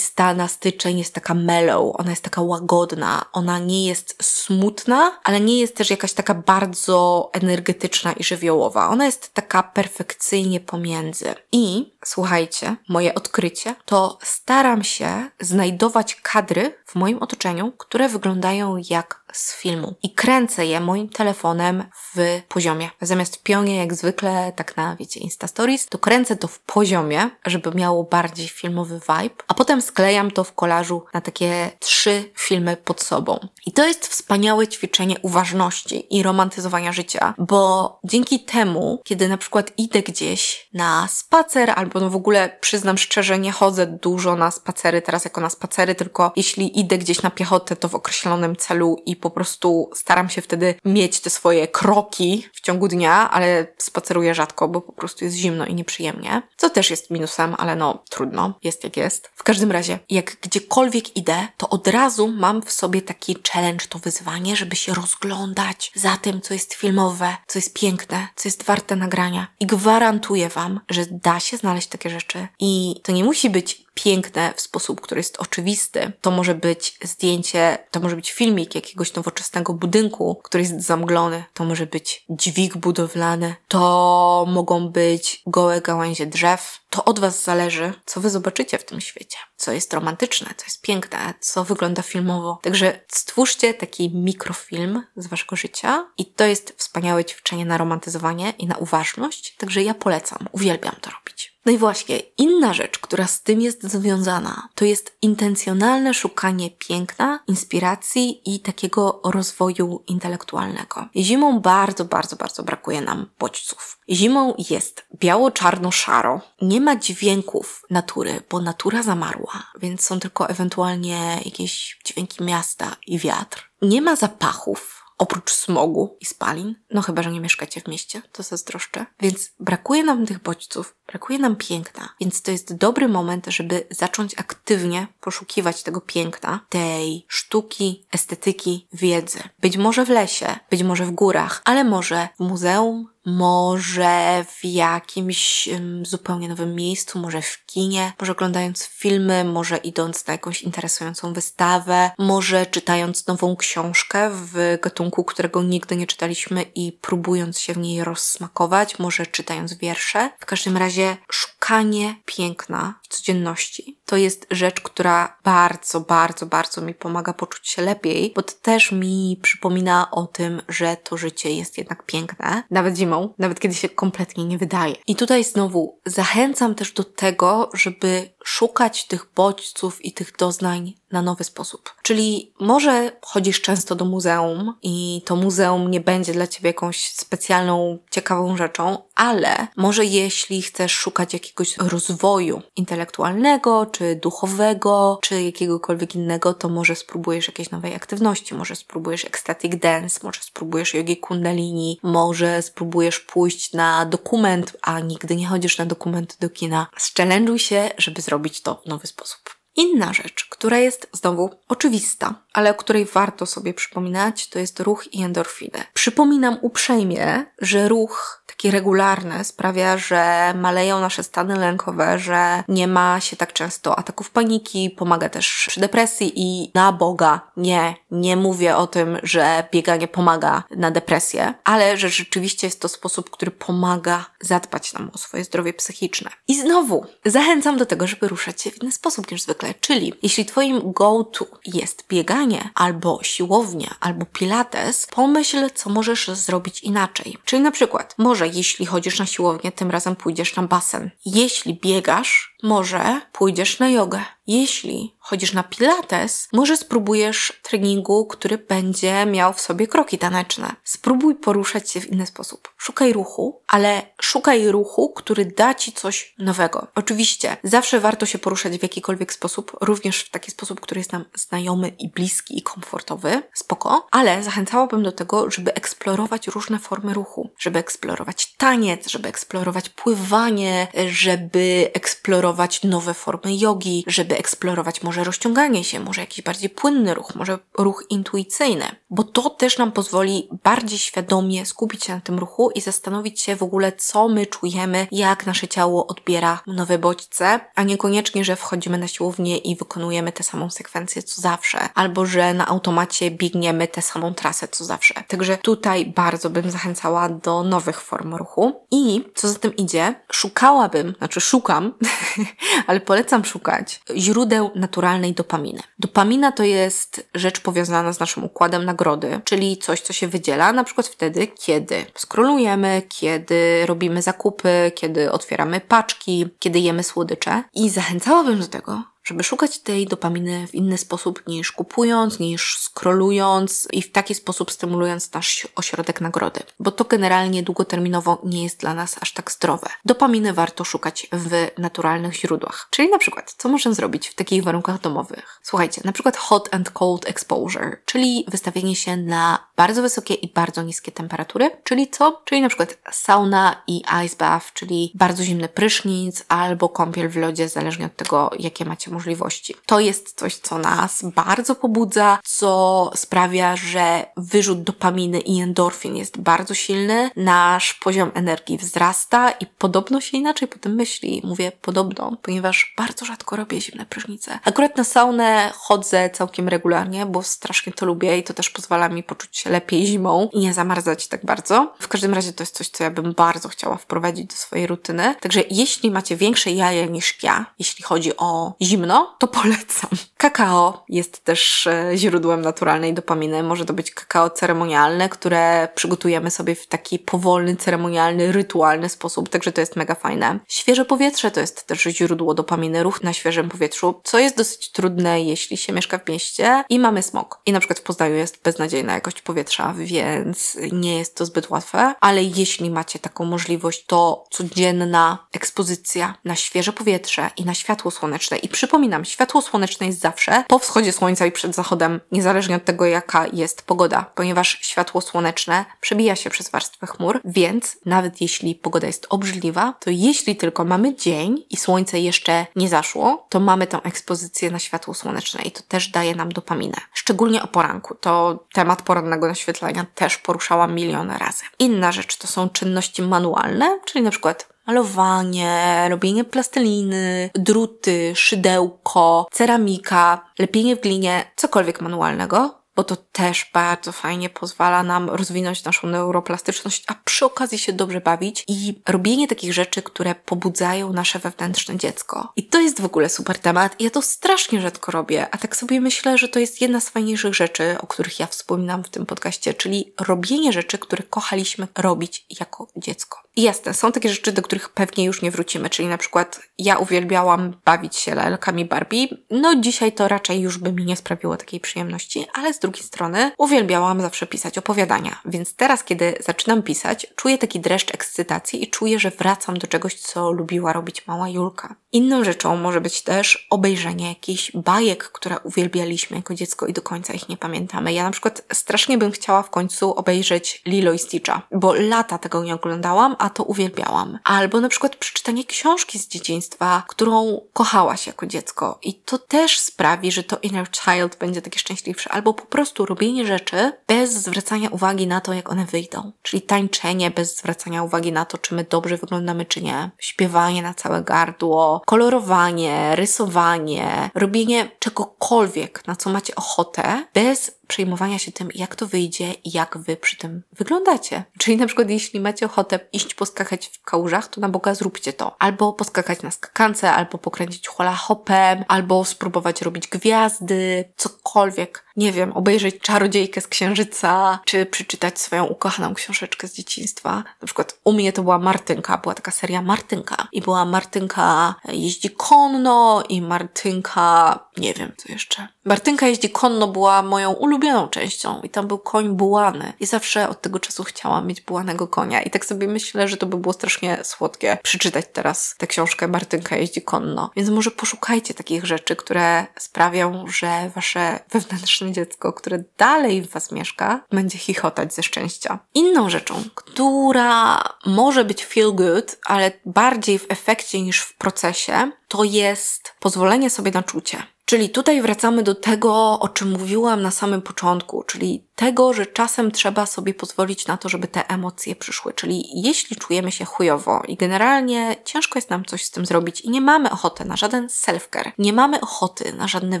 na 0.36 0.48
styczeń 0.48 0.98
jest 0.98 1.14
taka 1.14 1.34
mellow, 1.34 1.94
ona 1.94 2.10
jest 2.10 2.22
taka 2.22 2.42
łagodna, 2.42 3.24
ona 3.32 3.58
nie 3.58 3.86
jest 3.86 4.16
smutna, 4.22 5.20
ale 5.24 5.40
nie 5.40 5.60
jest 5.60 5.76
też 5.76 5.90
jakaś 5.90 6.12
taka 6.12 6.34
bardzo 6.34 7.30
energetyczna 7.32 8.12
i 8.12 8.24
żywiołowa. 8.24 8.88
Ona 8.88 9.06
jest 9.06 9.34
taka 9.34 9.62
perfekcyjnie 9.62 10.60
pomiędzy. 10.60 11.34
I 11.52 11.92
słuchajcie, 12.04 12.76
moje 12.88 13.14
odkrycie 13.14 13.74
to 13.84 14.18
staram 14.22 14.84
się 14.84 15.30
znajdować 15.40 16.14
kadry 16.14 16.77
w 16.88 16.94
moim 16.94 17.18
otoczeniu, 17.18 17.72
które 17.72 18.08
wyglądają 18.08 18.76
jak 18.90 19.24
z 19.32 19.56
filmu. 19.56 19.94
I 20.02 20.14
kręcę 20.14 20.66
je 20.66 20.80
moim 20.80 21.08
telefonem 21.08 21.84
w 22.14 22.42
poziomie. 22.48 22.90
Zamiast 23.00 23.42
pionie, 23.42 23.76
jak 23.76 23.94
zwykle, 23.94 24.52
tak 24.56 24.76
na, 24.76 24.96
wiecie, 24.96 25.20
Insta 25.20 25.46
Stories, 25.46 25.86
to 25.86 25.98
kręcę 25.98 26.36
to 26.36 26.48
w 26.48 26.58
poziomie, 26.58 27.30
żeby 27.46 27.70
miało 27.74 28.04
bardziej 28.04 28.48
filmowy 28.48 29.00
vibe, 29.08 29.34
a 29.48 29.54
potem 29.54 29.82
sklejam 29.82 30.30
to 30.30 30.44
w 30.44 30.52
kolażu 30.52 31.04
na 31.14 31.20
takie 31.20 31.70
trzy 31.78 32.30
filmy 32.34 32.76
pod 32.76 33.02
sobą. 33.02 33.48
I 33.66 33.72
to 33.72 33.86
jest 33.86 34.06
wspaniałe 34.06 34.68
ćwiczenie 34.68 35.16
uważności 35.22 36.16
i 36.16 36.22
romantyzowania 36.22 36.92
życia, 36.92 37.34
bo 37.38 38.00
dzięki 38.04 38.40
temu, 38.40 39.00
kiedy 39.04 39.28
na 39.28 39.36
przykład 39.36 39.72
idę 39.76 40.02
gdzieś 40.02 40.68
na 40.74 41.08
spacer, 41.10 41.72
albo 41.76 42.00
no 42.00 42.10
w 42.10 42.16
ogóle 42.16 42.58
przyznam 42.60 42.98
szczerze, 42.98 43.38
nie 43.38 43.52
chodzę 43.52 43.86
dużo 43.86 44.36
na 44.36 44.50
spacery 44.50 45.02
teraz 45.02 45.24
jako 45.24 45.40
na 45.40 45.50
spacery, 45.50 45.94
tylko 45.94 46.32
jeśli 46.36 46.77
idę 46.78 46.98
gdzieś 46.98 47.22
na 47.22 47.30
piechotę, 47.30 47.76
to 47.76 47.88
w 47.88 47.94
określonym 47.94 48.56
celu 48.56 49.02
i 49.06 49.16
po 49.16 49.30
prostu 49.30 49.90
staram 49.94 50.28
się 50.28 50.42
wtedy 50.42 50.74
mieć 50.84 51.20
te 51.20 51.30
swoje 51.30 51.68
kroki 51.68 52.48
w 52.52 52.60
ciągu 52.60 52.88
dnia, 52.88 53.30
ale 53.30 53.66
spaceruję 53.78 54.34
rzadko, 54.34 54.68
bo 54.68 54.80
po 54.80 54.92
prostu 54.92 55.24
jest 55.24 55.36
zimno 55.36 55.66
i 55.66 55.74
nieprzyjemnie. 55.74 56.42
Co 56.56 56.70
też 56.70 56.90
jest 56.90 57.10
minusem, 57.10 57.54
ale 57.58 57.76
no 57.76 58.02
trudno, 58.10 58.54
jest 58.62 58.84
jak 58.84 58.96
jest. 58.96 59.30
W 59.34 59.42
każdym 59.42 59.72
razie, 59.72 59.98
jak 60.10 60.36
gdziekolwiek 60.40 61.16
idę, 61.16 61.48
to 61.56 61.68
od 61.68 61.88
razu 61.88 62.28
mam 62.28 62.62
w 62.62 62.72
sobie 62.72 63.02
taki 63.02 63.36
challenge, 63.52 63.86
to 63.88 63.98
wyzwanie, 63.98 64.56
żeby 64.56 64.76
się 64.76 64.94
rozglądać 64.94 65.92
za 65.94 66.16
tym, 66.16 66.40
co 66.40 66.54
jest 66.54 66.74
filmowe, 66.74 67.36
co 67.46 67.58
jest 67.58 67.74
piękne, 67.74 68.28
co 68.36 68.48
jest 68.48 68.62
warte 68.62 68.96
nagrania. 68.96 69.46
I 69.60 69.66
gwarantuję 69.66 70.48
Wam, 70.48 70.80
że 70.88 71.06
da 71.10 71.40
się 71.40 71.56
znaleźć 71.56 71.88
takie 71.88 72.10
rzeczy. 72.10 72.48
I 72.58 73.00
to 73.02 73.12
nie 73.12 73.24
musi 73.24 73.50
być 73.50 73.87
piękne 74.04 74.52
w 74.56 74.60
sposób, 74.60 75.00
który 75.00 75.18
jest 75.18 75.36
oczywisty. 75.38 76.12
To 76.20 76.30
może 76.30 76.54
być 76.54 76.98
zdjęcie, 77.02 77.78
to 77.90 78.00
może 78.00 78.16
być 78.16 78.32
filmik 78.32 78.74
jakiegoś 78.74 79.14
nowoczesnego 79.14 79.72
budynku, 79.72 80.40
który 80.44 80.62
jest 80.62 80.80
zamglony. 80.80 81.44
To 81.54 81.64
może 81.64 81.86
być 81.86 82.24
dźwig 82.30 82.76
budowlany. 82.76 83.54
To 83.68 84.46
mogą 84.48 84.88
być 84.88 85.42
gołe 85.46 85.80
gałęzie 85.80 86.26
drzew. 86.26 86.80
To 86.90 87.04
od 87.04 87.18
Was 87.18 87.44
zależy, 87.44 87.92
co 88.06 88.20
Wy 88.20 88.30
zobaczycie 88.30 88.78
w 88.78 88.84
tym 88.84 89.00
świecie. 89.00 89.38
Co 89.56 89.72
jest 89.72 89.94
romantyczne, 89.94 90.54
co 90.56 90.64
jest 90.64 90.82
piękne, 90.82 91.34
co 91.40 91.64
wygląda 91.64 92.02
filmowo. 92.02 92.58
Także 92.62 93.00
stwórzcie 93.08 93.74
taki 93.74 94.10
mikrofilm 94.14 95.02
z 95.16 95.26
Waszego 95.26 95.56
życia 95.56 96.06
i 96.18 96.26
to 96.26 96.44
jest 96.44 96.74
wspaniałe 96.76 97.24
ćwiczenie 97.24 97.64
na 97.64 97.78
romantyzowanie 97.78 98.50
i 98.58 98.66
na 98.66 98.76
uważność. 98.76 99.56
Także 99.56 99.82
ja 99.82 99.94
polecam, 99.94 100.48
uwielbiam 100.52 100.94
to 101.00 101.10
robić. 101.10 101.58
No 101.68 101.72
i 101.72 101.78
właśnie, 101.78 102.18
inna 102.38 102.74
rzecz, 102.74 102.98
która 102.98 103.26
z 103.26 103.42
tym 103.42 103.60
jest 103.60 103.82
związana, 103.82 104.68
to 104.74 104.84
jest 104.84 105.16
intencjonalne 105.22 106.14
szukanie 106.14 106.70
piękna, 106.70 107.40
inspiracji 107.46 108.54
i 108.54 108.60
takiego 108.60 109.20
rozwoju 109.24 110.02
intelektualnego. 110.06 111.08
Zimą 111.16 111.60
bardzo, 111.60 112.04
bardzo, 112.04 112.36
bardzo 112.36 112.62
brakuje 112.62 113.00
nam 113.00 113.30
bodźców. 113.38 113.98
Zimą 114.10 114.54
jest 114.70 115.06
biało, 115.14 115.50
czarno, 115.50 115.90
szaro. 115.90 116.40
Nie 116.78 116.84
ma 116.84 116.96
dźwięków 116.96 117.84
natury, 117.90 118.42
bo 118.50 118.60
natura 118.60 119.02
zamarła, 119.02 119.66
więc 119.80 120.04
są 120.04 120.20
tylko 120.20 120.48
ewentualnie 120.48 121.40
jakieś 121.44 121.98
dźwięki 122.04 122.44
miasta 122.44 122.96
i 123.06 123.18
wiatr. 123.18 123.70
Nie 123.82 124.02
ma 124.02 124.16
zapachów, 124.16 125.04
oprócz 125.18 125.52
smogu 125.52 126.16
i 126.20 126.24
spalin. 126.24 126.74
No 126.90 127.02
chyba, 127.02 127.22
że 127.22 127.30
nie 127.30 127.40
mieszkacie 127.40 127.80
w 127.80 127.88
mieście, 127.88 128.22
to 128.32 128.42
zazdroszczę. 128.42 129.06
Więc 129.20 129.50
brakuje 129.60 130.04
nam 130.04 130.26
tych 130.26 130.42
bodźców, 130.42 130.96
brakuje 131.06 131.38
nam 131.38 131.56
piękna, 131.56 132.08
więc 132.20 132.42
to 132.42 132.50
jest 132.50 132.76
dobry 132.76 133.08
moment, 133.08 133.46
żeby 133.48 133.86
zacząć 133.90 134.38
aktywnie 134.38 135.06
poszukiwać 135.20 135.82
tego 135.82 136.00
piękna, 136.00 136.60
tej 136.68 137.26
sztuki, 137.28 138.06
estetyki, 138.12 138.88
wiedzy. 138.92 139.38
Być 139.60 139.76
może 139.76 140.04
w 140.04 140.08
lesie, 140.08 140.58
być 140.70 140.82
może 140.82 141.06
w 141.06 141.10
górach, 141.10 141.62
ale 141.64 141.84
może 141.84 142.28
w 142.36 142.40
muzeum, 142.40 143.08
może 143.36 144.44
w 144.44 144.64
jakimś 144.64 145.68
zupełnie 146.02 146.48
nowym 146.48 146.74
miejscu, 146.74 147.18
może 147.18 147.42
w 147.42 147.66
kinie, 147.66 148.12
może 148.20 148.32
oglądając 148.32 148.84
filmy, 148.84 149.44
może 149.44 149.76
idąc 149.76 150.26
na 150.26 150.32
jakąś 150.32 150.62
interesującą 150.62 151.32
wystawę, 151.32 152.10
może 152.18 152.66
czytając 152.66 153.26
nową 153.26 153.56
książkę 153.56 154.30
w 154.32 154.78
gatunku, 154.82 155.24
którego 155.24 155.62
nigdy 155.62 155.96
nie 155.96 156.06
czytaliśmy 156.06 156.62
i 156.74 156.92
próbując 156.92 157.58
się 157.58 157.72
w 157.72 157.78
niej 157.78 158.04
rozsmakować, 158.04 158.98
może 158.98 159.26
czytając 159.26 159.74
wiersze. 159.74 160.30
W 160.40 160.46
każdym 160.46 160.76
razie 160.76 161.16
szukanie 161.30 162.16
piękna 162.24 162.94
w 163.02 163.08
codzienności 163.08 163.98
to 164.08 164.16
jest 164.16 164.46
rzecz, 164.50 164.80
która 164.80 165.36
bardzo, 165.44 166.00
bardzo, 166.00 166.46
bardzo 166.46 166.80
mi 166.80 166.94
pomaga 166.94 167.32
poczuć 167.32 167.68
się 167.68 167.82
lepiej, 167.82 168.32
bo 168.36 168.42
to 168.42 168.52
też 168.62 168.92
mi 168.92 169.38
przypomina 169.42 170.10
o 170.10 170.26
tym, 170.26 170.62
że 170.68 170.96
to 170.96 171.16
życie 171.16 171.50
jest 171.50 171.78
jednak 171.78 172.06
piękne, 172.06 172.62
nawet 172.70 172.96
zimą 172.96 173.17
nawet 173.38 173.60
kiedy 173.60 173.74
się 173.74 173.88
kompletnie 173.88 174.44
nie 174.44 174.58
wydaje. 174.58 174.94
I 175.06 175.16
tutaj 175.16 175.44
znowu 175.44 176.00
zachęcam 176.06 176.74
też 176.74 176.92
do 176.92 177.04
tego, 177.04 177.70
żeby 177.74 178.30
szukać 178.44 179.06
tych 179.06 179.32
bodźców 179.34 180.04
i 180.04 180.12
tych 180.12 180.36
doznań 180.36 180.94
na 181.12 181.22
nowy 181.22 181.44
sposób. 181.44 181.94
Czyli 182.02 182.52
może 182.60 183.12
chodzisz 183.22 183.60
często 183.60 183.94
do 183.94 184.04
muzeum 184.04 184.74
i 184.82 185.22
to 185.24 185.36
muzeum 185.36 185.90
nie 185.90 186.00
będzie 186.00 186.32
dla 186.32 186.46
ciebie 186.46 186.68
jakąś 186.68 187.10
specjalną, 187.10 187.98
ciekawą 188.10 188.56
rzeczą, 188.56 188.98
ale 189.18 189.66
może 189.76 190.04
jeśli 190.04 190.62
chcesz 190.62 190.92
szukać 190.92 191.32
jakiegoś 191.32 191.76
rozwoju 191.76 192.62
intelektualnego, 192.76 193.86
czy 193.86 194.16
duchowego, 194.16 195.18
czy 195.22 195.42
jakiegokolwiek 195.42 196.14
innego, 196.14 196.54
to 196.54 196.68
może 196.68 196.96
spróbujesz 196.96 197.46
jakiejś 197.46 197.70
nowej 197.70 197.94
aktywności, 197.94 198.54
może 198.54 198.76
spróbujesz 198.76 199.24
ecstatic 199.24 199.76
dance, 199.76 200.20
może 200.22 200.40
spróbujesz 200.42 200.94
jogi 200.94 201.16
kundalini, 201.16 202.00
może 202.02 202.62
spróbujesz 202.62 203.20
pójść 203.20 203.72
na 203.72 204.06
dokument, 204.06 204.76
a 204.82 205.00
nigdy 205.00 205.36
nie 205.36 205.46
chodzisz 205.46 205.78
na 205.78 205.86
dokument 205.86 206.36
do 206.40 206.50
kina. 206.50 206.86
Zchallenge'uj 206.98 207.58
się, 207.58 207.90
żeby 207.98 208.22
zrobić 208.22 208.62
to 208.62 208.74
w 208.74 208.88
nowy 208.88 209.06
sposób. 209.06 209.40
Inna 209.76 210.12
rzecz, 210.12 210.46
która 210.50 210.78
jest 210.78 211.08
znowu 211.12 211.50
oczywista, 211.68 212.34
ale 212.58 212.70
o 212.70 212.74
której 212.74 213.04
warto 213.04 213.46
sobie 213.46 213.74
przypominać, 213.74 214.48
to 214.48 214.58
jest 214.58 214.80
ruch 214.80 215.14
i 215.14 215.22
endorfiny. 215.22 215.84
Przypominam 215.94 216.58
uprzejmie, 216.62 217.44
że 217.58 217.88
ruch 217.88 218.42
taki 218.58 218.70
regularny 218.70 219.44
sprawia, 219.44 219.98
że 219.98 220.52
maleją 220.56 221.00
nasze 221.00 221.22
stany 221.22 221.56
lękowe, 221.56 222.18
że 222.18 222.64
nie 222.68 222.88
ma 222.88 223.20
się 223.20 223.36
tak 223.36 223.52
często 223.52 223.98
ataków 223.98 224.30
paniki, 224.30 224.90
pomaga 224.90 225.28
też 225.28 225.64
przy 225.68 225.80
depresji 225.80 226.32
i 226.34 226.70
na 226.74 226.92
Boga 226.92 227.40
nie, 227.56 227.94
nie 228.10 228.36
mówię 228.36 228.76
o 228.76 228.86
tym, 228.86 229.18
że 229.22 229.64
bieganie 229.72 230.08
pomaga 230.08 230.62
na 230.70 230.90
depresję, 230.90 231.54
ale 231.64 231.96
że 231.96 232.08
rzeczywiście 232.08 232.66
jest 232.66 232.80
to 232.80 232.88
sposób, 232.88 233.30
który 233.30 233.50
pomaga 233.50 234.24
zadbać 234.40 234.92
nam 234.92 235.10
o 235.14 235.18
swoje 235.18 235.44
zdrowie 235.44 235.72
psychiczne. 235.72 236.30
I 236.48 236.60
znowu 236.60 237.06
zachęcam 237.24 237.76
do 237.76 237.86
tego, 237.86 238.06
żeby 238.06 238.28
ruszać 238.28 238.62
się 238.62 238.70
w 238.70 238.82
inny 238.82 238.92
sposób 238.92 239.30
niż 239.30 239.42
zwykle, 239.42 239.74
czyli 239.80 240.12
jeśli 240.22 240.44
Twoim 240.44 240.92
go-to 240.92 241.46
jest 241.64 242.04
bieganie, 242.08 242.47
albo 242.74 243.18
siłownia, 243.22 243.94
albo 244.00 244.26
pilates, 244.26 245.06
pomyśl, 245.06 245.70
co 245.74 245.90
możesz 245.90 246.28
zrobić 246.28 246.80
inaczej. 246.80 247.36
Czyli 247.44 247.62
na 247.62 247.70
przykład, 247.70 248.14
może 248.18 248.48
jeśli 248.48 248.86
chodzisz 248.86 249.18
na 249.18 249.26
siłownię, 249.26 249.72
tym 249.72 249.90
razem 249.90 250.16
pójdziesz 250.16 250.56
na 250.56 250.62
basen. 250.62 251.10
Jeśli 251.26 251.74
biegasz, 251.74 252.56
może 252.62 253.20
pójdziesz 253.32 253.78
na 253.78 253.88
jogę. 253.88 254.20
Jeśli 254.46 255.16
chodzisz 255.18 255.52
na 255.52 255.62
pilates, 255.62 256.48
może 256.52 256.76
spróbujesz 256.76 257.60
treningu, 257.62 258.26
który 258.26 258.58
będzie 258.58 259.26
miał 259.26 259.52
w 259.52 259.60
sobie 259.60 259.86
kroki 259.86 260.18
taneczne. 260.18 260.72
Spróbuj 260.84 261.34
poruszać 261.34 261.90
się 261.90 262.00
w 262.00 262.06
inny 262.12 262.26
sposób. 262.26 262.68
Szukaj 262.76 263.12
ruchu, 263.12 263.62
ale 263.66 264.02
szukaj 264.20 264.68
ruchu, 264.68 265.12
który 265.16 265.44
da 265.44 265.74
ci 265.74 265.92
coś 265.92 266.34
nowego. 266.38 266.86
Oczywiście, 266.94 267.56
zawsze 267.62 268.00
warto 268.00 268.26
się 268.26 268.38
poruszać 268.38 268.78
w 268.78 268.82
jakikolwiek 268.82 269.32
sposób, 269.32 269.76
również 269.80 270.20
w 270.20 270.30
taki 270.30 270.50
sposób, 270.50 270.80
który 270.80 271.00
jest 271.00 271.12
nam 271.12 271.24
znajomy 271.34 271.88
i 271.88 272.08
bliski 272.08 272.58
i 272.58 272.62
komfortowy. 272.62 273.42
Spoko, 273.54 274.06
ale 274.10 274.42
zachęcałabym 274.42 275.02
do 275.02 275.12
tego, 275.12 275.50
żeby 275.50 275.74
eksplorować 275.74 276.46
różne 276.46 276.78
formy 276.78 277.14
ruchu, 277.14 277.50
żeby 277.58 277.78
eksplorować 277.78 278.54
taniec, 278.56 279.08
żeby 279.08 279.28
eksplorować 279.28 279.88
pływanie, 279.88 280.88
żeby 281.08 281.90
eksplorować 281.94 282.47
eksplorować 282.48 282.82
nowe 282.84 283.14
formy 283.14 283.56
jogi, 283.56 284.04
żeby 284.06 284.38
eksplorować 284.38 285.02
może 285.02 285.24
rozciąganie 285.24 285.84
się, 285.84 286.00
może 286.00 286.20
jakiś 286.20 286.42
bardziej 286.42 286.70
płynny 286.70 287.14
ruch, 287.14 287.34
może 287.34 287.58
ruch 287.78 288.04
intuicyjny, 288.10 288.84
bo 289.10 289.24
to 289.24 289.50
też 289.50 289.78
nam 289.78 289.92
pozwoli 289.92 290.48
bardziej 290.64 290.98
świadomie 290.98 291.66
skupić 291.66 292.04
się 292.04 292.14
na 292.14 292.20
tym 292.20 292.38
ruchu 292.38 292.70
i 292.70 292.80
zastanowić 292.80 293.40
się 293.40 293.56
w 293.56 293.62
ogóle, 293.62 293.92
co 293.92 294.28
my 294.28 294.46
czujemy, 294.46 295.06
jak 295.12 295.46
nasze 295.46 295.68
ciało 295.68 296.06
odbiera 296.06 296.60
nowe 296.66 296.98
bodźce, 296.98 297.60
a 297.74 297.82
niekoniecznie, 297.82 298.44
że 298.44 298.56
wchodzimy 298.56 298.98
na 298.98 299.08
siłownię 299.08 299.58
i 299.58 299.76
wykonujemy 299.76 300.32
tę 300.32 300.42
samą 300.42 300.70
sekwencję 300.70 301.22
co 301.22 301.40
zawsze, 301.40 301.88
albo 301.94 302.26
że 302.26 302.54
na 302.54 302.66
automacie 302.66 303.30
biegniemy 303.30 303.88
tę 303.88 304.02
samą 304.02 304.34
trasę 304.34 304.68
co 304.68 304.84
zawsze. 304.84 305.14
Także 305.28 305.58
tutaj 305.58 306.06
bardzo 306.06 306.50
bym 306.50 306.70
zachęcała 306.70 307.28
do 307.28 307.62
nowych 307.62 308.00
form 308.00 308.34
ruchu. 308.34 308.86
I 308.90 309.24
co 309.34 309.48
za 309.48 309.58
tym 309.58 309.76
idzie, 309.76 310.14
szukałabym, 310.32 311.14
znaczy 311.18 311.40
szukam, 311.40 311.94
ale 312.86 313.00
polecam 313.00 313.44
szukać 313.44 314.00
źródeł 314.16 314.70
naturalnej 314.74 315.34
dopaminy. 315.34 315.80
Dopamina 315.98 316.52
to 316.52 316.62
jest 316.62 317.28
rzecz 317.34 317.60
powiązana 317.60 318.12
z 318.12 318.20
naszym 318.20 318.44
układem 318.44 318.84
nagrody, 318.84 319.40
czyli 319.44 319.76
coś, 319.76 320.00
co 320.00 320.12
się 320.12 320.28
wydziela 320.28 320.72
na 320.72 320.84
przykład 320.84 321.08
wtedy, 321.08 321.46
kiedy 321.46 322.06
skrolujemy, 322.14 323.02
kiedy 323.08 323.86
robimy 323.86 324.22
zakupy, 324.22 324.92
kiedy 324.94 325.32
otwieramy 325.32 325.80
paczki, 325.80 326.46
kiedy 326.58 326.78
jemy 326.78 327.02
słodycze. 327.02 327.62
I 327.74 327.90
zachęcałabym 327.90 328.60
do 328.60 328.66
tego, 328.66 329.02
żeby 329.28 329.44
szukać 329.44 329.78
tej 329.78 330.06
dopaminy 330.06 330.66
w 330.66 330.74
inny 330.74 330.98
sposób 330.98 331.42
niż 331.46 331.72
kupując, 331.72 332.38
niż 332.38 332.78
scrollując 332.78 333.88
i 333.92 334.02
w 334.02 334.12
taki 334.12 334.34
sposób 334.34 334.72
stymulując 334.72 335.32
nasz 335.32 335.68
ośrodek 335.74 336.20
nagrody, 336.20 336.60
bo 336.80 336.90
to 336.90 337.04
generalnie 337.04 337.62
długoterminowo 337.62 338.40
nie 338.44 338.62
jest 338.64 338.80
dla 338.80 338.94
nas 338.94 339.16
aż 339.20 339.32
tak 339.32 339.52
zdrowe. 339.52 339.86
Dopaminy 340.04 340.52
warto 340.52 340.84
szukać 340.84 341.26
w 341.32 341.68
naturalnych 341.78 342.34
źródłach. 342.34 342.88
Czyli 342.90 343.10
na 343.10 343.18
przykład, 343.18 343.54
co 343.58 343.68
możemy 343.68 343.94
zrobić 343.94 344.28
w 344.28 344.34
takich 344.34 344.64
warunkach 344.64 345.00
domowych? 345.00 345.60
Słuchajcie, 345.62 346.00
na 346.04 346.12
przykład 346.12 346.36
hot 346.36 346.68
and 346.74 346.90
cold 346.90 347.28
exposure, 347.28 347.96
czyli 348.04 348.44
wystawienie 348.48 348.96
się 348.96 349.16
na 349.16 349.68
bardzo 349.76 350.02
wysokie 350.02 350.34
i 350.34 350.52
bardzo 350.52 350.82
niskie 350.82 351.12
temperatury, 351.12 351.70
czyli 351.84 352.10
co? 352.10 352.42
Czyli 352.44 352.60
na 352.60 352.68
przykład 352.68 352.98
sauna 353.10 353.82
i 353.86 354.02
ice 354.24 354.36
bath, 354.36 354.72
czyli 354.72 355.12
bardzo 355.14 355.44
zimny 355.44 355.68
prysznic 355.68 356.44
albo 356.48 356.88
kąpiel 356.88 357.28
w 357.28 357.36
lodzie, 357.36 357.68
zależnie 357.68 358.06
od 358.06 358.16
tego, 358.16 358.50
jakie 358.58 358.84
macie 358.84 359.10
możliwości. 359.18 359.74
To 359.86 360.00
jest 360.00 360.38
coś, 360.38 360.56
co 360.56 360.78
nas 360.78 361.24
bardzo 361.34 361.74
pobudza, 361.74 362.38
co 362.44 363.10
sprawia, 363.14 363.76
że 363.76 364.26
wyrzut 364.36 364.82
dopaminy 364.82 365.40
i 365.40 365.60
endorfin 365.60 366.16
jest 366.16 366.40
bardzo 366.40 366.74
silny, 366.74 367.30
nasz 367.36 367.94
poziom 367.94 368.30
energii 368.34 368.78
wzrasta 368.78 369.50
i 369.50 369.66
podobno 369.66 370.20
się 370.20 370.38
inaczej 370.38 370.68
potem 370.68 370.94
myśli. 370.94 371.42
Mówię 371.44 371.72
podobno, 371.82 372.36
ponieważ 372.42 372.94
bardzo 372.96 373.24
rzadko 373.24 373.56
robię 373.56 373.80
zimne 373.80 374.06
prysznice. 374.06 374.58
Akurat 374.64 374.96
na 374.96 375.04
saunę 375.04 375.72
chodzę 375.74 376.30
całkiem 376.30 376.68
regularnie, 376.68 377.26
bo 377.26 377.42
strasznie 377.42 377.92
to 377.92 378.06
lubię 378.06 378.38
i 378.38 378.42
to 378.42 378.54
też 378.54 378.70
pozwala 378.70 379.08
mi 379.08 379.22
poczuć 379.22 379.58
się 379.58 379.70
lepiej 379.70 380.06
zimą 380.06 380.48
i 380.52 380.58
nie 380.58 380.74
zamarzać 380.74 381.28
tak 381.28 381.44
bardzo. 381.44 381.94
W 382.00 382.08
każdym 382.08 382.34
razie 382.34 382.52
to 382.52 382.62
jest 382.62 382.76
coś, 382.76 382.88
co 382.88 383.04
ja 383.04 383.10
bym 383.10 383.32
bardzo 383.32 383.68
chciała 383.68 383.96
wprowadzić 383.96 384.46
do 384.46 384.56
swojej 384.56 384.86
rutyny. 384.86 385.34
Także 385.40 385.62
jeśli 385.70 386.10
macie 386.10 386.36
większe 386.36 386.70
jaja 386.70 387.06
niż 387.06 387.42
ja, 387.42 387.66
jeśli 387.78 388.04
chodzi 388.04 388.36
o 388.36 388.72
zimno, 388.82 389.07
zimno, 389.08 389.36
to 389.38 389.48
polecam. 389.48 390.10
Kakao 390.36 391.04
jest 391.08 391.44
też 391.44 391.86
e, 391.86 392.10
źródłem 392.14 392.60
naturalnej 392.60 393.14
dopaminy. 393.14 393.62
Może 393.62 393.84
to 393.84 393.92
być 393.92 394.10
kakao 394.10 394.50
ceremonialne, 394.50 395.28
które 395.28 395.88
przygotujemy 395.94 396.50
sobie 396.50 396.74
w 396.74 396.86
taki 396.86 397.18
powolny, 397.18 397.76
ceremonialny, 397.76 398.52
rytualny 398.52 399.08
sposób, 399.08 399.48
także 399.48 399.72
to 399.72 399.80
jest 399.80 399.96
mega 399.96 400.14
fajne. 400.14 400.58
Świeże 400.68 401.04
powietrze 401.04 401.50
to 401.50 401.60
jest 401.60 401.86
też 401.86 402.02
źródło 402.02 402.54
dopaminy, 402.54 403.02
ruch 403.02 403.22
na 403.22 403.32
świeżym 403.32 403.68
powietrzu, 403.68 404.20
co 404.24 404.38
jest 404.38 404.56
dosyć 404.56 404.92
trudne, 404.92 405.42
jeśli 405.42 405.76
się 405.76 405.92
mieszka 405.92 406.18
w 406.18 406.28
mieście 406.28 406.84
i 406.88 406.98
mamy 406.98 407.22
smog. 407.22 407.60
I 407.66 407.72
na 407.72 407.80
przykład 407.80 407.98
w 407.98 408.02
Poznaniu 408.02 408.34
jest 408.34 408.62
beznadziejna 408.62 409.14
jakość 409.14 409.42
powietrza, 409.42 409.94
więc 409.96 410.76
nie 410.92 411.18
jest 411.18 411.36
to 411.36 411.46
zbyt 411.46 411.70
łatwe, 411.70 412.14
ale 412.20 412.42
jeśli 412.44 412.90
macie 412.90 413.18
taką 413.18 413.44
możliwość, 413.44 414.06
to 414.06 414.44
codzienna 414.50 415.46
ekspozycja 415.52 416.34
na 416.44 416.56
świeże 416.56 416.92
powietrze 416.92 417.50
i 417.56 417.64
na 417.64 417.74
światło 417.74 418.10
słoneczne 418.10 418.56
i 418.56 418.68
przypomnijcie 418.68 418.87
Przypominam, 418.88 419.24
światło 419.24 419.62
słoneczne 419.62 420.06
jest 420.06 420.20
zawsze 420.20 420.64
po 420.68 420.78
wschodzie 420.78 421.12
słońca 421.12 421.46
i 421.46 421.52
przed 421.52 421.74
zachodem, 421.74 422.20
niezależnie 422.32 422.76
od 422.76 422.84
tego, 422.84 423.06
jaka 423.06 423.46
jest 423.52 423.82
pogoda, 423.82 424.30
ponieważ 424.34 424.78
światło 424.80 425.20
słoneczne 425.20 425.84
przebija 426.00 426.36
się 426.36 426.50
przez 426.50 426.70
warstwę 426.70 427.06
chmur, 427.06 427.40
więc 427.44 427.96
nawet 428.04 428.40
jeśli 428.40 428.74
pogoda 428.74 429.06
jest 429.06 429.26
obrzydliwa, 429.30 429.94
to 430.00 430.10
jeśli 430.10 430.56
tylko 430.56 430.84
mamy 430.84 431.14
dzień 431.14 431.64
i 431.70 431.76
słońce 431.76 432.20
jeszcze 432.20 432.66
nie 432.76 432.88
zaszło, 432.88 433.46
to 433.48 433.60
mamy 433.60 433.86
tę 433.86 434.00
ekspozycję 434.04 434.70
na 434.70 434.78
światło 434.78 435.14
słoneczne 435.14 435.62
i 435.62 435.70
to 435.70 435.82
też 435.88 436.08
daje 436.08 436.34
nam 436.34 436.52
dopaminę. 436.52 436.96
Szczególnie 437.12 437.62
o 437.62 437.66
poranku. 437.66 438.14
To 438.14 438.64
temat 438.72 439.02
porannego 439.02 439.48
naświetlenia 439.48 440.06
też 440.14 440.36
poruszałam 440.36 440.94
miliony 440.94 441.38
razy. 441.38 441.64
Inna 441.78 442.12
rzecz 442.12 442.36
to 442.36 442.46
są 442.46 442.68
czynności 442.68 443.22
manualne, 443.22 443.98
czyli 444.04 444.24
na 444.24 444.30
przykład 444.30 444.77
malowanie, 444.88 446.06
robienie 446.10 446.44
plasteliny, 446.44 447.50
druty, 447.54 448.32
szydełko, 448.34 449.48
ceramika, 449.52 450.50
lepienie 450.58 450.96
w 450.96 451.00
glinie, 451.00 451.44
cokolwiek 451.56 452.00
manualnego 452.00 452.77
bo 452.98 453.04
to 453.04 453.16
też 453.16 453.70
bardzo 453.72 454.12
fajnie 454.12 454.50
pozwala 454.50 455.02
nam 455.02 455.30
rozwinąć 455.30 455.84
naszą 455.84 456.08
neuroplastyczność, 456.08 457.04
a 457.06 457.14
przy 457.24 457.44
okazji 457.44 457.78
się 457.78 457.92
dobrze 457.92 458.20
bawić 458.20 458.64
i 458.68 459.02
robienie 459.08 459.48
takich 459.48 459.72
rzeczy, 459.72 460.02
które 460.02 460.34
pobudzają 460.34 461.12
nasze 461.12 461.38
wewnętrzne 461.38 461.96
dziecko. 461.96 462.52
I 462.56 462.64
to 462.64 462.80
jest 462.80 463.00
w 463.00 463.04
ogóle 463.04 463.28
super 463.28 463.58
temat. 463.58 463.96
Ja 464.00 464.10
to 464.10 464.22
strasznie 464.22 464.80
rzadko 464.80 465.12
robię, 465.12 465.46
a 465.50 465.58
tak 465.58 465.76
sobie 465.76 466.00
myślę, 466.00 466.38
że 466.38 466.48
to 466.48 466.58
jest 466.58 466.80
jedna 466.80 467.00
z 467.00 467.08
fajniejszych 467.08 467.54
rzeczy, 467.54 467.96
o 468.00 468.06
których 468.06 468.40
ja 468.40 468.46
wspominam 468.46 469.04
w 469.04 469.08
tym 469.08 469.26
podcaście, 469.26 469.74
czyli 469.74 470.12
robienie 470.20 470.72
rzeczy, 470.72 470.98
które 470.98 471.22
kochaliśmy 471.22 471.88
robić 471.96 472.46
jako 472.60 472.88
dziecko. 472.96 473.38
I 473.56 473.62
jasne, 473.62 473.94
są 473.94 474.12
takie 474.12 474.28
rzeczy, 474.28 474.52
do 474.52 474.62
których 474.62 474.88
pewnie 474.88 475.24
już 475.24 475.42
nie 475.42 475.50
wrócimy, 475.50 475.90
czyli 475.90 476.08
na 476.08 476.18
przykład 476.18 476.60
ja 476.78 476.98
uwielbiałam 476.98 477.76
bawić 477.84 478.16
się 478.16 478.34
lalkami 478.34 478.84
Barbie. 478.84 479.28
No 479.50 479.74
dzisiaj 479.80 480.12
to 480.12 480.28
raczej 480.28 480.60
już 480.60 480.78
by 480.78 480.92
mi 480.92 481.04
nie 481.04 481.16
sprawiło 481.16 481.56
takiej 481.56 481.80
przyjemności, 481.80 482.46
ale 482.54 482.74
z 482.74 482.78
drugiej 482.78 482.87
strony 482.96 483.52
uwielbiałam 483.58 484.20
zawsze 484.20 484.46
pisać 484.46 484.78
opowiadania. 484.78 485.38
Więc 485.44 485.74
teraz, 485.74 486.04
kiedy 486.04 486.34
zaczynam 486.40 486.82
pisać, 486.82 487.26
czuję 487.36 487.58
taki 487.58 487.80
dreszcz 487.80 488.14
ekscytacji 488.14 488.82
i 488.82 488.90
czuję, 488.90 489.18
że 489.18 489.30
wracam 489.30 489.78
do 489.78 489.86
czegoś, 489.86 490.14
co 490.14 490.52
lubiła 490.52 490.92
robić 490.92 491.26
mała 491.26 491.48
Julka. 491.48 491.94
Inną 492.12 492.44
rzeczą 492.44 492.76
może 492.76 493.00
być 493.00 493.22
też 493.22 493.66
obejrzenie 493.70 494.28
jakichś 494.28 494.72
bajek, 494.72 495.24
które 495.24 495.58
uwielbialiśmy 495.58 496.36
jako 496.36 496.54
dziecko 496.54 496.86
i 496.86 496.92
do 496.92 497.02
końca 497.02 497.32
ich 497.32 497.48
nie 497.48 497.56
pamiętamy. 497.56 498.12
Ja 498.12 498.24
na 498.24 498.30
przykład 498.30 498.62
strasznie 498.72 499.18
bym 499.18 499.30
chciała 499.30 499.62
w 499.62 499.70
końcu 499.70 500.14
obejrzeć 500.14 500.82
Lilo 500.86 501.12
i 501.12 501.18
Stitcha, 501.18 501.62
bo 501.72 501.94
lata 501.94 502.38
tego 502.38 502.64
nie 502.64 502.74
oglądałam, 502.74 503.36
a 503.38 503.50
to 503.50 503.64
uwielbiałam. 503.64 504.38
Albo 504.44 504.80
na 504.80 504.88
przykład 504.88 505.16
przeczytanie 505.16 505.64
książki 505.64 506.18
z 506.18 506.28
dzieciństwa, 506.28 507.02
którą 507.08 507.60
kochałaś 507.72 508.26
jako 508.26 508.46
dziecko 508.46 508.98
i 509.02 509.14
to 509.14 509.38
też 509.38 509.78
sprawi, 509.80 510.32
że 510.32 510.42
to 510.42 510.58
inner 510.62 510.90
child 510.90 511.36
będzie 511.36 511.62
takie 511.62 511.78
szczęśliwsze. 511.78 512.32
Albo 512.32 512.54
po 512.54 512.66
prostu 512.66 512.77
robienie 513.06 513.46
rzeczy 513.46 513.92
bez 514.06 514.32
zwracania 514.32 514.88
uwagi 514.88 515.26
na 515.26 515.40
to, 515.40 515.52
jak 515.52 515.70
one 515.70 515.84
wyjdą. 515.84 516.32
Czyli 516.42 516.62
tańczenie 516.62 517.30
bez 517.30 517.58
zwracania 517.58 518.02
uwagi 518.02 518.32
na 518.32 518.44
to, 518.44 518.58
czy 518.58 518.74
my 518.74 518.84
dobrze 518.84 519.16
wyglądamy, 519.16 519.64
czy 519.64 519.82
nie. 519.82 520.10
Śpiewanie 520.18 520.82
na 520.82 520.94
całe 520.94 521.22
gardło, 521.22 522.02
kolorowanie, 522.06 523.16
rysowanie, 523.16 524.30
robienie 524.34 524.90
czegokolwiek, 524.98 526.06
na 526.06 526.16
co 526.16 526.30
macie 526.30 526.54
ochotę, 526.54 527.26
bez 527.34 527.77
przejmowania 527.88 528.38
się 528.38 528.52
tym, 528.52 528.68
jak 528.74 528.96
to 528.96 529.06
wyjdzie 529.06 529.52
i 529.52 529.72
jak 529.72 529.98
wy 529.98 530.16
przy 530.16 530.36
tym 530.36 530.62
wyglądacie. 530.72 531.44
Czyli 531.58 531.76
na 531.76 531.86
przykład, 531.86 532.10
jeśli 532.10 532.40
macie 532.40 532.66
ochotę 532.66 533.00
iść 533.12 533.34
poskakać 533.34 533.86
w 533.86 534.02
kałużach, 534.02 534.48
to 534.48 534.60
na 534.60 534.68
Boga 534.68 534.94
zróbcie 534.94 535.32
to. 535.32 535.56
Albo 535.58 535.92
poskakać 535.92 536.42
na 536.42 536.50
skakance, 536.50 537.12
albo 537.12 537.38
pokręcić 537.38 537.88
hula 537.88 538.14
hopem, 538.14 538.84
albo 538.88 539.24
spróbować 539.24 539.82
robić 539.82 540.08
gwiazdy, 540.08 541.12
cokolwiek. 541.16 542.04
Nie 542.16 542.32
wiem, 542.32 542.52
obejrzeć 542.52 542.98
czarodziejkę 542.98 543.60
z 543.60 543.68
księżyca, 543.68 544.60
czy 544.64 544.86
przeczytać 544.86 545.40
swoją 545.40 545.64
ukochaną 545.64 546.14
książeczkę 546.14 546.68
z 546.68 546.74
dzieciństwa. 546.74 547.44
Na 547.60 547.66
przykład 547.66 547.98
u 548.04 548.12
mnie 548.12 548.32
to 548.32 548.42
była 548.42 548.58
Martynka, 548.58 549.18
była 549.18 549.34
taka 549.34 549.50
seria 549.50 549.82
Martynka. 549.82 550.48
I 550.52 550.60
była 550.60 550.84
Martynka 550.84 551.74
jeździ 551.88 552.30
konno 552.30 553.22
i 553.28 553.42
Martynka, 553.42 554.58
nie 554.78 554.94
wiem 554.94 555.12
co 555.16 555.32
jeszcze. 555.32 555.68
Martynka 555.84 556.26
jeździ 556.26 556.50
konno 556.50 556.88
była 556.88 557.22
moją 557.22 557.52
ulubioną 557.52 558.08
częścią 558.08 558.60
i 558.62 558.68
tam 558.68 558.86
był 558.86 558.98
koń 558.98 559.36
bułany. 559.36 559.92
I 560.00 560.06
zawsze 560.06 560.48
od 560.48 560.62
tego 560.62 560.80
czasu 560.80 561.04
chciałam 561.04 561.46
mieć 561.46 561.60
bułanego 561.60 562.08
konia. 562.08 562.42
I 562.42 562.50
tak 562.50 562.64
sobie 562.64 562.88
myślę, 562.88 563.28
że 563.28 563.36
to 563.36 563.46
by 563.46 563.56
było 563.56 563.72
strasznie 563.72 564.18
słodkie 564.22 564.78
przeczytać 564.82 565.24
teraz 565.32 565.74
tę 565.78 565.86
książkę 565.86 566.28
Martynka 566.28 566.76
jeździ 566.76 567.02
konno. 567.02 567.50
Więc 567.56 567.68
może 567.68 567.90
poszukajcie 567.90 568.54
takich 568.54 568.84
rzeczy, 568.84 569.16
które 569.16 569.66
sprawią, 569.78 570.44
że 570.46 570.90
wasze 570.94 571.40
wewnętrzne 571.50 572.12
dziecko, 572.12 572.52
które 572.52 572.84
dalej 572.98 573.42
w 573.42 573.50
was 573.50 573.72
mieszka, 573.72 574.20
będzie 574.30 574.58
chichotać 574.58 575.14
ze 575.14 575.22
szczęścia. 575.22 575.78
Inną 575.94 576.30
rzeczą, 576.30 576.54
która 576.74 577.82
może 578.06 578.44
być 578.44 578.64
feel 578.64 578.94
good, 578.94 579.36
ale 579.44 579.72
bardziej 579.84 580.38
w 580.38 580.46
efekcie 580.48 581.02
niż 581.02 581.20
w 581.20 581.36
procesie, 581.36 582.10
to 582.28 582.44
jest 582.44 583.14
pozwolenie 583.20 583.70
sobie 583.70 583.90
na 583.90 584.02
czucie. 584.02 584.42
Czyli 584.64 584.90
tutaj 584.90 585.22
wracamy 585.22 585.62
do 585.62 585.74
tego, 585.74 586.40
o 586.40 586.48
czym 586.48 586.70
mówiłam 586.70 587.22
na 587.22 587.30
samym 587.30 587.62
początku, 587.62 588.22
czyli 588.22 588.67
tego, 588.78 589.12
że 589.12 589.26
czasem 589.26 589.70
trzeba 589.70 590.06
sobie 590.06 590.34
pozwolić 590.34 590.86
na 590.86 590.96
to, 590.96 591.08
żeby 591.08 591.28
te 591.28 591.48
emocje 591.48 591.96
przyszły. 591.96 592.32
Czyli 592.32 592.82
jeśli 592.82 593.16
czujemy 593.16 593.52
się 593.52 593.64
chujowo 593.64 594.22
i 594.28 594.36
generalnie 594.36 595.16
ciężko 595.24 595.58
jest 595.58 595.70
nam 595.70 595.84
coś 595.84 596.04
z 596.04 596.10
tym 596.10 596.26
zrobić 596.26 596.60
i 596.60 596.70
nie 596.70 596.80
mamy 596.80 597.10
ochoty 597.10 597.44
na 597.44 597.56
żaden 597.56 597.86
self-care, 597.86 598.52
nie 598.58 598.72
mamy 598.72 599.00
ochoty 599.00 599.52
na 599.52 599.68
żadne 599.68 600.00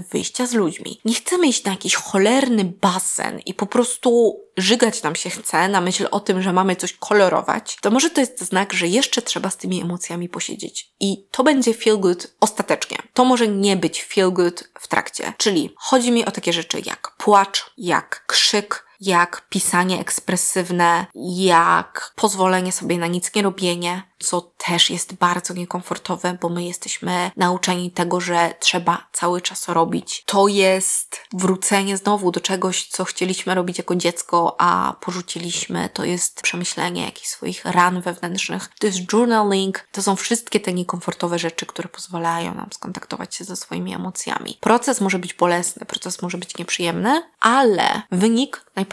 wyjścia 0.00 0.46
z 0.46 0.54
ludźmi, 0.54 1.00
nie 1.04 1.14
chcemy 1.14 1.46
iść 1.46 1.64
na 1.64 1.70
jakiś 1.70 1.94
cholerny 1.94 2.64
basen 2.64 3.40
i 3.46 3.54
po 3.54 3.66
prostu 3.66 4.40
żygać 4.56 5.02
nam 5.02 5.14
się 5.14 5.30
chce 5.30 5.68
na 5.68 5.80
myśl 5.80 6.08
o 6.10 6.20
tym, 6.20 6.42
że 6.42 6.52
mamy 6.52 6.76
coś 6.76 6.92
kolorować, 6.92 7.76
to 7.80 7.90
może 7.90 8.10
to 8.10 8.20
jest 8.20 8.40
znak, 8.40 8.72
że 8.72 8.86
jeszcze 8.86 9.22
trzeba 9.22 9.50
z 9.50 9.56
tymi 9.56 9.82
emocjami 9.82 10.28
posiedzieć. 10.28 10.90
I 11.00 11.26
to 11.30 11.44
będzie 11.44 11.74
feel 11.74 11.98
good 11.98 12.34
ostatecznie. 12.40 12.98
To 13.14 13.24
może 13.24 13.48
nie 13.48 13.76
być 13.76 14.04
feel 14.04 14.32
good 14.32 14.64
w 14.78 14.88
trakcie. 14.88 15.32
Czyli 15.36 15.74
chodzi 15.76 16.10
mi 16.10 16.24
o 16.24 16.30
takie 16.30 16.52
rzeczy 16.52 16.82
jak 16.84 17.14
płacz, 17.28 17.70
jak 17.78 18.24
krzyk, 18.26 18.86
jak 19.00 19.48
pisanie 19.48 20.00
ekspresywne, 20.00 21.06
jak 21.36 22.12
pozwolenie 22.16 22.72
sobie 22.72 22.98
na 22.98 23.06
nic 23.06 23.34
nie 23.34 23.42
robienie, 23.42 24.02
co 24.18 24.40
też 24.40 24.90
jest 24.90 25.14
bardzo 25.14 25.54
niekomfortowe, 25.54 26.38
bo 26.40 26.48
my 26.48 26.64
jesteśmy 26.64 27.30
nauczeni 27.36 27.90
tego, 27.90 28.20
że 28.20 28.54
trzeba 28.60 29.06
cały 29.12 29.40
czas 29.40 29.68
robić. 29.68 30.22
To 30.26 30.48
jest 30.48 31.20
wrócenie 31.32 31.96
znowu 31.96 32.30
do 32.30 32.40
czegoś, 32.40 32.86
co 32.86 33.04
chcieliśmy 33.04 33.54
robić 33.54 33.78
jako 33.78 33.96
dziecko, 33.96 34.56
a 34.58 34.96
porzuciliśmy. 35.00 35.88
To 35.88 36.04
jest 36.04 36.42
przemyślenie 36.42 37.04
jakichś 37.04 37.28
swoich 37.28 37.64
ran 37.64 38.00
wewnętrznych. 38.00 38.70
To 38.78 38.86
jest 38.86 39.12
journaling. 39.12 39.88
To 39.92 40.02
są 40.02 40.16
wszystkie 40.16 40.60
te 40.60 40.72
niekomfortowe 40.72 41.38
rzeczy, 41.38 41.66
które 41.66 41.88
pozwalają 41.88 42.54
nam 42.54 42.68
skontaktować 42.72 43.34
się 43.34 43.44
ze 43.44 43.56
swoimi 43.56 43.94
emocjami. 43.94 44.58
Proces 44.60 45.00
może 45.00 45.18
być 45.18 45.34
bolesny, 45.34 45.86
proces 45.86 46.22
może 46.22 46.38
być 46.38 46.58
nieprzyjemny, 46.58 47.22
ale 47.40 48.02
wynik 48.10 48.64
najprawdopodobniej 48.76 48.87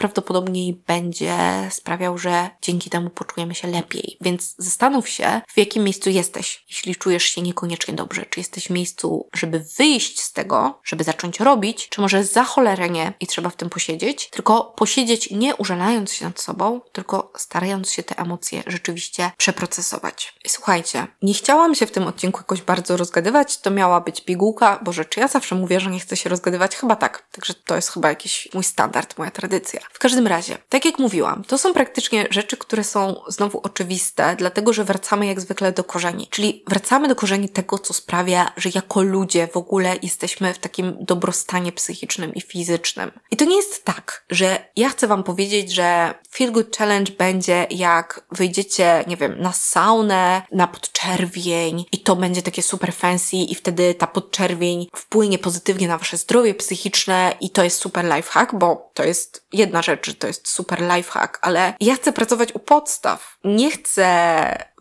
będzie 0.86 1.36
sprawiał, 1.70 2.18
że 2.18 2.50
dzięki 2.62 2.90
temu 2.90 3.10
poczujemy 3.10 3.54
się 3.54 3.68
lepiej. 3.68 4.16
Więc 4.20 4.54
zastanów 4.58 5.08
się, 5.08 5.40
w 5.48 5.58
jakim 5.58 5.84
miejscu 5.84 6.10
jesteś, 6.10 6.64
jeśli 6.68 6.96
czujesz 6.96 7.24
się 7.24 7.42
niekoniecznie 7.42 7.94
dobrze. 7.94 8.26
Czy 8.30 8.40
jesteś 8.40 8.66
w 8.66 8.70
miejscu, 8.70 9.28
żeby 9.34 9.64
wyjść 9.78 10.20
z 10.20 10.32
tego, 10.32 10.80
żeby 10.84 11.04
zacząć 11.04 11.40
robić, 11.40 11.88
czy 11.88 12.00
może 12.00 12.24
za 12.24 12.44
cholerę 12.44 12.90
nie 12.90 13.12
i 13.20 13.26
trzeba 13.26 13.50
w 13.50 13.56
tym 13.56 13.70
posiedzieć, 13.70 14.30
tylko 14.30 14.64
posiedzieć 14.64 15.30
nie 15.30 15.56
użalając 15.56 16.12
się 16.12 16.24
nad 16.24 16.40
sobą, 16.40 16.80
tylko 16.92 17.32
starając 17.36 17.90
się 17.90 18.02
te 18.02 18.18
emocje 18.18 18.62
rzeczywiście 18.66 19.30
przeprocesować. 19.36 20.34
I 20.44 20.48
słuchajcie, 20.48 21.06
nie 21.22 21.34
chciałam 21.34 21.74
się 21.74 21.86
w 21.86 21.90
tym 21.90 22.06
odcinku 22.06 22.38
jakoś 22.40 22.62
bardzo 22.62 22.96
rozgadywać, 22.96 23.58
to 23.58 23.70
miała 23.70 24.00
być 24.00 24.20
pigułka, 24.20 24.80
bo 24.82 24.92
rzeczy 24.92 25.20
ja 25.20 25.28
zawsze 25.28 25.54
mówię, 25.54 25.80
że 25.80 25.90
nie 25.90 26.00
chcę 26.00 26.16
się 26.16 26.30
rozgadywać, 26.30 26.76
chyba 26.76 26.96
tak. 26.96 27.26
Także 27.32 27.54
to 27.54 27.76
jest 27.76 27.90
chyba 27.90 28.08
jakiś 28.08 28.48
mój 28.54 28.64
standard, 28.64 29.18
moja 29.18 29.30
tradycja. 29.30 29.80
W 29.92 29.98
każdym 29.98 30.26
razie, 30.26 30.58
tak 30.68 30.84
jak 30.84 30.98
mówiłam, 30.98 31.44
to 31.44 31.58
są 31.58 31.74
praktycznie 31.74 32.26
rzeczy, 32.30 32.56
które 32.56 32.84
są 32.84 33.20
znowu 33.28 33.60
oczywiste, 33.62 34.36
dlatego 34.38 34.72
że 34.72 34.84
wracamy 34.84 35.26
jak 35.26 35.40
zwykle 35.40 35.72
do 35.72 35.84
korzeni. 35.84 36.26
Czyli 36.30 36.64
wracamy 36.66 37.08
do 37.08 37.16
korzeni 37.16 37.48
tego, 37.48 37.78
co 37.78 37.94
sprawia, 37.94 38.52
że 38.56 38.70
jako 38.74 39.02
ludzie 39.02 39.46
w 39.46 39.56
ogóle 39.56 39.96
jesteśmy 40.02 40.54
w 40.54 40.58
takim 40.58 40.96
dobrostanie 41.00 41.72
psychicznym 41.72 42.34
i 42.34 42.40
fizycznym. 42.40 43.10
I 43.30 43.36
to 43.36 43.44
nie 43.44 43.56
jest 43.56 43.84
tak, 43.84 44.24
że 44.30 44.68
ja 44.76 44.88
chcę 44.88 45.06
Wam 45.06 45.22
powiedzieć, 45.22 45.72
że 45.72 46.14
Feel 46.30 46.52
Good 46.52 46.76
Challenge 46.76 47.12
będzie 47.12 47.66
jak 47.70 48.26
wyjdziecie, 48.32 49.04
nie 49.06 49.16
wiem, 49.16 49.40
na 49.40 49.52
saunę, 49.52 50.42
na 50.52 50.66
podczerwień 50.66 51.84
i 51.92 51.98
to 51.98 52.16
będzie 52.16 52.42
takie 52.42 52.62
super 52.62 52.92
fancy 52.92 53.36
i 53.36 53.54
wtedy 53.54 53.94
ta 53.94 54.06
podczerwień 54.06 54.86
wpłynie 54.96 55.38
pozytywnie 55.38 55.88
na 55.88 55.98
Wasze 55.98 56.16
zdrowie 56.16 56.54
psychiczne 56.54 57.36
i 57.40 57.50
to 57.50 57.64
jest 57.64 57.80
super 57.80 58.04
lifehack, 58.04 58.54
bo 58.54 58.90
to 58.94 59.04
jest 59.04 59.46
jedna 59.52 59.75
rzecz, 59.82 60.06
że 60.06 60.14
to 60.14 60.26
jest 60.26 60.48
super 60.48 60.82
lifehack, 60.82 61.38
ale 61.42 61.74
ja 61.80 61.94
chcę 61.94 62.12
pracować 62.12 62.54
u 62.54 62.58
podstaw. 62.58 63.35
Nie 63.46 63.70
chcę 63.70 64.06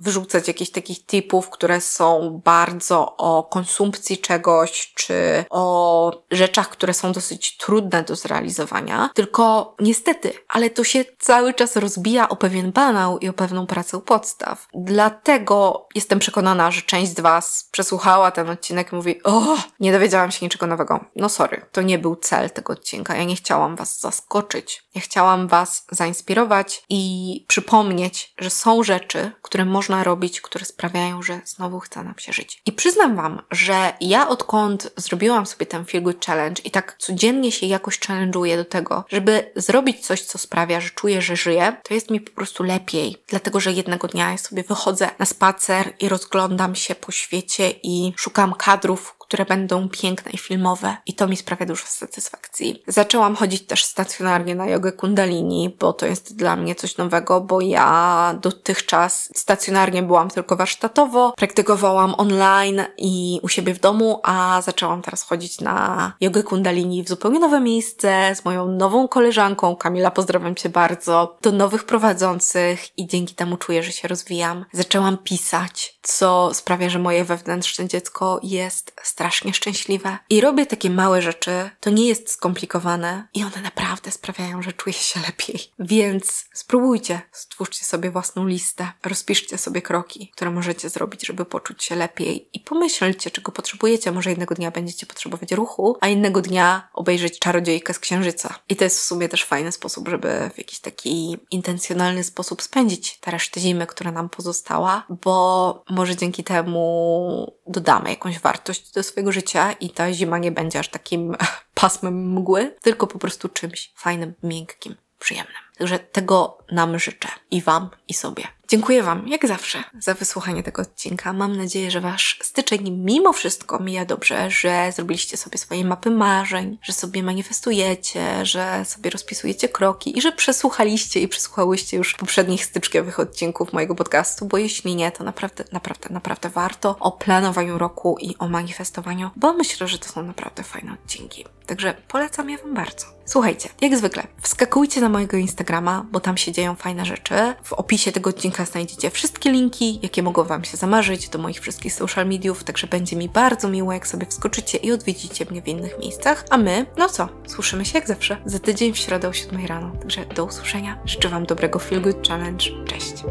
wyrzucać 0.01 0.47
jakichś 0.47 0.71
takich 0.71 1.05
typów, 1.05 1.49
które 1.49 1.81
są 1.81 2.41
bardzo 2.45 3.17
o 3.17 3.43
konsumpcji 3.43 4.17
czegoś, 4.17 4.93
czy 4.95 5.45
o 5.49 6.11
rzeczach, 6.31 6.69
które 6.69 6.93
są 6.93 7.11
dosyć 7.11 7.57
trudne 7.57 8.03
do 8.03 8.15
zrealizowania, 8.15 9.09
tylko 9.13 9.75
niestety, 9.79 10.33
ale 10.47 10.69
to 10.69 10.83
się 10.83 11.05
cały 11.19 11.53
czas 11.53 11.75
rozbija 11.75 12.29
o 12.29 12.35
pewien 12.35 12.71
banał 12.71 13.19
i 13.19 13.29
o 13.29 13.33
pewną 13.33 13.67
pracę 13.67 14.01
podstaw. 14.01 14.67
Dlatego 14.73 15.87
jestem 15.95 16.19
przekonana, 16.19 16.71
że 16.71 16.81
część 16.81 17.15
z 17.15 17.19
Was 17.19 17.69
przesłuchała 17.71 18.31
ten 18.31 18.49
odcinek 18.49 18.91
i 18.91 18.95
mówi: 18.95 19.23
O, 19.23 19.57
nie 19.79 19.91
dowiedziałam 19.91 20.31
się 20.31 20.45
niczego 20.45 20.67
nowego. 20.67 21.05
No 21.15 21.29
sorry, 21.29 21.65
to 21.71 21.81
nie 21.81 21.99
był 21.99 22.15
cel 22.15 22.49
tego 22.49 22.73
odcinka. 22.73 23.15
Ja 23.15 23.23
nie 23.23 23.35
chciałam 23.35 23.75
Was 23.75 23.99
zaskoczyć. 23.99 24.83
Ja 24.95 25.01
chciałam 25.01 25.47
Was 25.47 25.85
zainspirować 25.91 26.83
i 26.89 27.45
przypomnieć, 27.47 28.33
że 28.37 28.49
są 28.55 28.83
rzeczy, 28.83 29.31
które 29.41 29.65
można 29.65 30.03
robić, 30.03 30.41
które 30.41 30.65
sprawiają, 30.65 31.23
że 31.23 31.41
znowu 31.45 31.79
chce 31.79 32.03
nam 32.03 32.13
się 32.17 32.33
żyć. 32.33 32.61
I 32.65 32.71
przyznam 32.71 33.15
Wam, 33.15 33.41
że 33.51 33.93
ja 34.01 34.27
odkąd 34.27 34.91
zrobiłam 34.97 35.45
sobie 35.45 35.65
ten 35.65 35.85
Feel 35.85 36.03
Good 36.03 36.25
Challenge 36.25 36.61
i 36.65 36.71
tak 36.71 36.95
codziennie 36.99 37.51
się 37.51 37.65
jakoś 37.65 37.99
challenge'uję 37.99 38.55
do 38.55 38.65
tego, 38.65 39.03
żeby 39.09 39.51
zrobić 39.55 40.05
coś, 40.05 40.21
co 40.21 40.37
sprawia, 40.37 40.81
że 40.81 40.89
czuję, 40.89 41.21
że 41.21 41.35
żyję, 41.35 41.75
to 41.83 41.93
jest 41.93 42.11
mi 42.11 42.21
po 42.21 42.31
prostu 42.31 42.63
lepiej. 42.63 43.17
Dlatego, 43.27 43.59
że 43.59 43.71
jednego 43.71 44.07
dnia 44.07 44.31
ja 44.31 44.37
sobie 44.37 44.63
wychodzę 44.63 45.09
na 45.19 45.25
spacer 45.25 45.93
i 45.99 46.09
rozglądam 46.09 46.75
się 46.75 46.95
po 46.95 47.11
świecie 47.11 47.71
i 47.83 48.13
szukam 48.17 48.53
kadrów, 48.53 49.15
które 49.27 49.45
będą 49.45 49.89
piękne 49.89 50.31
i 50.31 50.37
filmowe 50.37 50.97
i 51.05 51.13
to 51.13 51.27
mi 51.27 51.37
sprawia 51.37 51.65
dużo 51.65 51.83
satysfakcji. 51.85 52.83
Zaczęłam 52.87 53.35
chodzić 53.35 53.65
też 53.65 53.83
stacjonarnie 53.83 54.55
na 54.55 54.67
jogę 54.67 54.91
kundalini, 54.91 55.75
bo 55.79 55.93
to 55.93 56.05
jest 56.05 56.35
dla 56.35 56.55
mnie 56.55 56.75
coś 56.75 56.97
nowego, 56.97 57.41
bo 57.41 57.61
ja 57.61 58.35
dotychczas 58.41 59.29
stacjonarnie 59.35 60.03
byłam 60.03 60.29
tylko 60.29 60.55
warsztatowo, 60.55 61.33
praktykowałam 61.37 62.15
online 62.17 62.83
i 62.97 63.39
u 63.43 63.49
siebie 63.49 63.73
w 63.73 63.79
domu, 63.79 64.19
a 64.23 64.61
zaczęłam 64.61 65.01
teraz 65.01 65.23
chodzić 65.23 65.61
na 65.61 66.13
jogę 66.21 66.43
kundalini 66.43 67.03
w 67.03 67.09
zupełnie 67.09 67.39
nowe 67.39 67.59
miejsce 67.59 68.35
z 68.35 68.45
moją 68.45 68.67
nową 68.67 69.07
koleżanką. 69.07 69.75
Kamila, 69.75 70.11
pozdrawiam 70.11 70.55
Cię 70.55 70.69
bardzo. 70.69 71.37
Do 71.41 71.51
nowych 71.51 71.83
prowadzących 71.83 72.97
i 72.97 73.07
dzięki 73.07 73.35
temu 73.35 73.57
czuję, 73.57 73.83
że 73.83 73.91
się 73.91 74.07
rozwijam. 74.07 74.65
Zaczęłam 74.73 75.17
pisać, 75.17 75.99
co 76.01 76.53
sprawia, 76.53 76.89
że 76.89 76.99
moje 76.99 77.25
wewnętrzne 77.25 77.87
dziecko 77.87 78.39
jest 78.43 78.93
strasznie 79.15 79.53
szczęśliwe. 79.53 80.17
I 80.29 80.41
robię 80.41 80.65
takie 80.65 80.89
małe 80.89 81.21
rzeczy, 81.21 81.69
to 81.79 81.89
nie 81.89 82.07
jest 82.07 82.31
skomplikowane 82.31 83.27
i 83.33 83.43
one 83.43 83.61
naprawdę 83.63 84.11
sprawiają, 84.11 84.61
że 84.61 84.73
czuję 84.73 84.93
się 84.93 85.19
lepiej. 85.19 85.59
Więc 85.79 86.45
spróbujcie, 86.53 87.21
stwórzcie 87.31 87.85
sobie 87.85 88.11
własną 88.11 88.47
listę, 88.47 88.91
rozpiszcie 89.05 89.57
sobie 89.57 89.81
kroki, 89.81 90.31
które 90.35 90.51
możecie 90.51 90.89
zrobić, 90.89 91.27
żeby 91.27 91.45
poczuć 91.45 91.83
się 91.83 91.95
lepiej 91.95 92.49
i 92.53 92.59
pomyślcie, 92.59 93.31
czego 93.31 93.51
potrzebujecie. 93.51 94.11
Może 94.11 94.29
jednego 94.29 94.55
dnia 94.55 94.71
będziecie 94.71 95.05
potrzebować 95.05 95.51
ruchu, 95.51 95.97
a 96.01 96.07
innego 96.07 96.41
dnia 96.41 96.89
obejrzeć 96.93 97.39
czarodziejkę 97.39 97.93
z 97.93 97.99
księżyca. 97.99 98.59
I 98.69 98.75
to 98.75 98.83
jest 98.83 98.99
w 98.99 99.03
sumie 99.03 99.29
też 99.29 99.43
fajny 99.43 99.71
sposób, 99.71 100.07
żeby 100.07 100.49
w 100.53 100.57
jakiś 100.57 100.79
taki 100.79 101.37
intencjonalny 101.51 102.23
sposób 102.23 102.61
spędzić 102.61 103.17
tę 103.17 103.31
resztę 103.31 103.59
zimy, 103.59 103.87
która 103.87 104.11
nam 104.11 104.29
pozostała, 104.29 105.05
bo 105.23 105.83
może 105.89 106.15
dzięki 106.15 106.43
temu 106.43 107.53
dodamy 107.67 108.09
jakąś 108.09 108.39
wartość 108.39 108.91
do 108.91 109.04
swojego 109.05 109.31
życia 109.31 109.71
i 109.71 109.89
ta 109.89 110.13
zima 110.13 110.37
nie 110.37 110.51
będzie 110.51 110.79
aż 110.79 110.89
takim 110.89 111.35
pasmem 111.73 112.33
mgły, 112.33 112.75
tylko 112.81 113.07
po 113.07 113.19
prostu 113.19 113.49
czymś 113.49 113.93
fajnym, 113.95 114.33
miękkim, 114.43 114.95
przyjemnym. 115.19 115.55
Także 115.77 115.99
tego 115.99 116.57
nam 116.71 116.99
życzę 116.99 117.29
i 117.51 117.61
Wam, 117.61 117.89
i 118.07 118.13
sobie. 118.13 118.43
Dziękuję 118.67 119.03
Wam, 119.03 119.27
jak 119.27 119.47
zawsze, 119.47 119.83
za 119.99 120.13
wysłuchanie 120.13 120.63
tego 120.63 120.81
odcinka. 120.81 121.33
Mam 121.33 121.57
nadzieję, 121.57 121.91
że 121.91 122.01
Wasz 122.01 122.39
styczeń 122.43 122.91
mimo 122.91 123.33
wszystko 123.33 123.79
mija 123.79 124.05
dobrze, 124.05 124.51
że 124.51 124.91
zrobiliście 124.95 125.37
sobie 125.37 125.57
swoje 125.57 125.85
mapy 125.85 126.09
marzeń, 126.09 126.77
że 126.81 126.93
sobie 126.93 127.23
manifestujecie, 127.23 128.45
że 128.45 128.85
sobie 128.85 129.09
rozpisujecie 129.09 129.69
kroki 129.69 130.17
i 130.17 130.21
że 130.21 130.31
przesłuchaliście 130.31 131.21
i 131.21 131.27
przesłuchałyście 131.27 131.97
już 131.97 132.13
poprzednich 132.13 132.65
styczniowych 132.65 133.19
odcinków 133.19 133.73
mojego 133.73 133.95
podcastu, 133.95 134.45
bo 134.45 134.57
jeśli 134.57 134.95
nie, 134.95 135.11
to 135.11 135.23
naprawdę, 135.23 135.63
naprawdę, 135.71 136.09
naprawdę 136.09 136.49
warto 136.49 136.95
o 136.99 137.11
planowaniu 137.11 137.77
roku 137.77 138.17
i 138.21 138.37
o 138.39 138.47
manifestowaniu, 138.47 139.29
bo 139.35 139.53
myślę, 139.53 139.87
że 139.87 139.99
to 139.99 140.09
są 140.09 140.23
naprawdę 140.23 140.63
fajne 140.63 140.93
odcinki. 140.93 141.45
Także 141.65 141.93
polecam 142.07 142.49
je 142.49 142.57
Wam 142.57 142.73
bardzo. 142.73 143.05
Słuchajcie, 143.25 143.69
jak 143.81 143.97
zwykle, 143.97 144.23
wskakujcie 144.41 145.01
na 145.01 145.09
mojego 145.09 145.37
Instagrama, 145.37 146.05
bo 146.11 146.19
tam 146.19 146.37
się 146.37 146.51
dzieją 146.51 146.75
fajne 146.75 147.05
rzeczy. 147.05 147.35
W 147.63 147.73
opisie 147.73 148.11
tego 148.11 148.29
odcinka 148.29 148.65
znajdziecie 148.65 149.09
wszystkie 149.09 149.51
linki, 149.51 149.99
jakie 150.03 150.23
mogą 150.23 150.43
Wam 150.43 150.63
się 150.63 150.77
zamarzyć 150.77 151.29
do 151.29 151.39
moich 151.39 151.59
wszystkich 151.59 151.93
social 151.93 152.27
mediów, 152.27 152.63
także 152.63 152.87
będzie 152.87 153.15
mi 153.15 153.29
bardzo 153.29 153.69
miło, 153.69 153.93
jak 153.93 154.07
sobie 154.07 154.25
wskoczycie 154.25 154.77
i 154.77 154.91
odwiedzicie 154.91 155.45
mnie 155.51 155.61
w 155.61 155.67
innych 155.67 155.99
miejscach. 155.99 156.45
A 156.49 156.57
my, 156.57 156.85
no 156.97 157.09
co, 157.09 157.29
słyszymy 157.47 157.85
się 157.85 157.97
jak 157.97 158.07
zawsze 158.07 158.37
za 158.45 158.59
tydzień 158.59 158.93
w 158.93 158.97
środę 158.97 159.27
o 159.27 159.33
7 159.33 159.65
rano. 159.65 159.91
Także 159.99 160.25
do 160.25 160.45
usłyszenia. 160.45 160.99
Życzę 161.05 161.29
Wam 161.29 161.45
dobrego 161.45 161.79
Feel 161.79 162.01
Good 162.01 162.27
Challenge. 162.27 162.65
Cześć! 162.85 163.23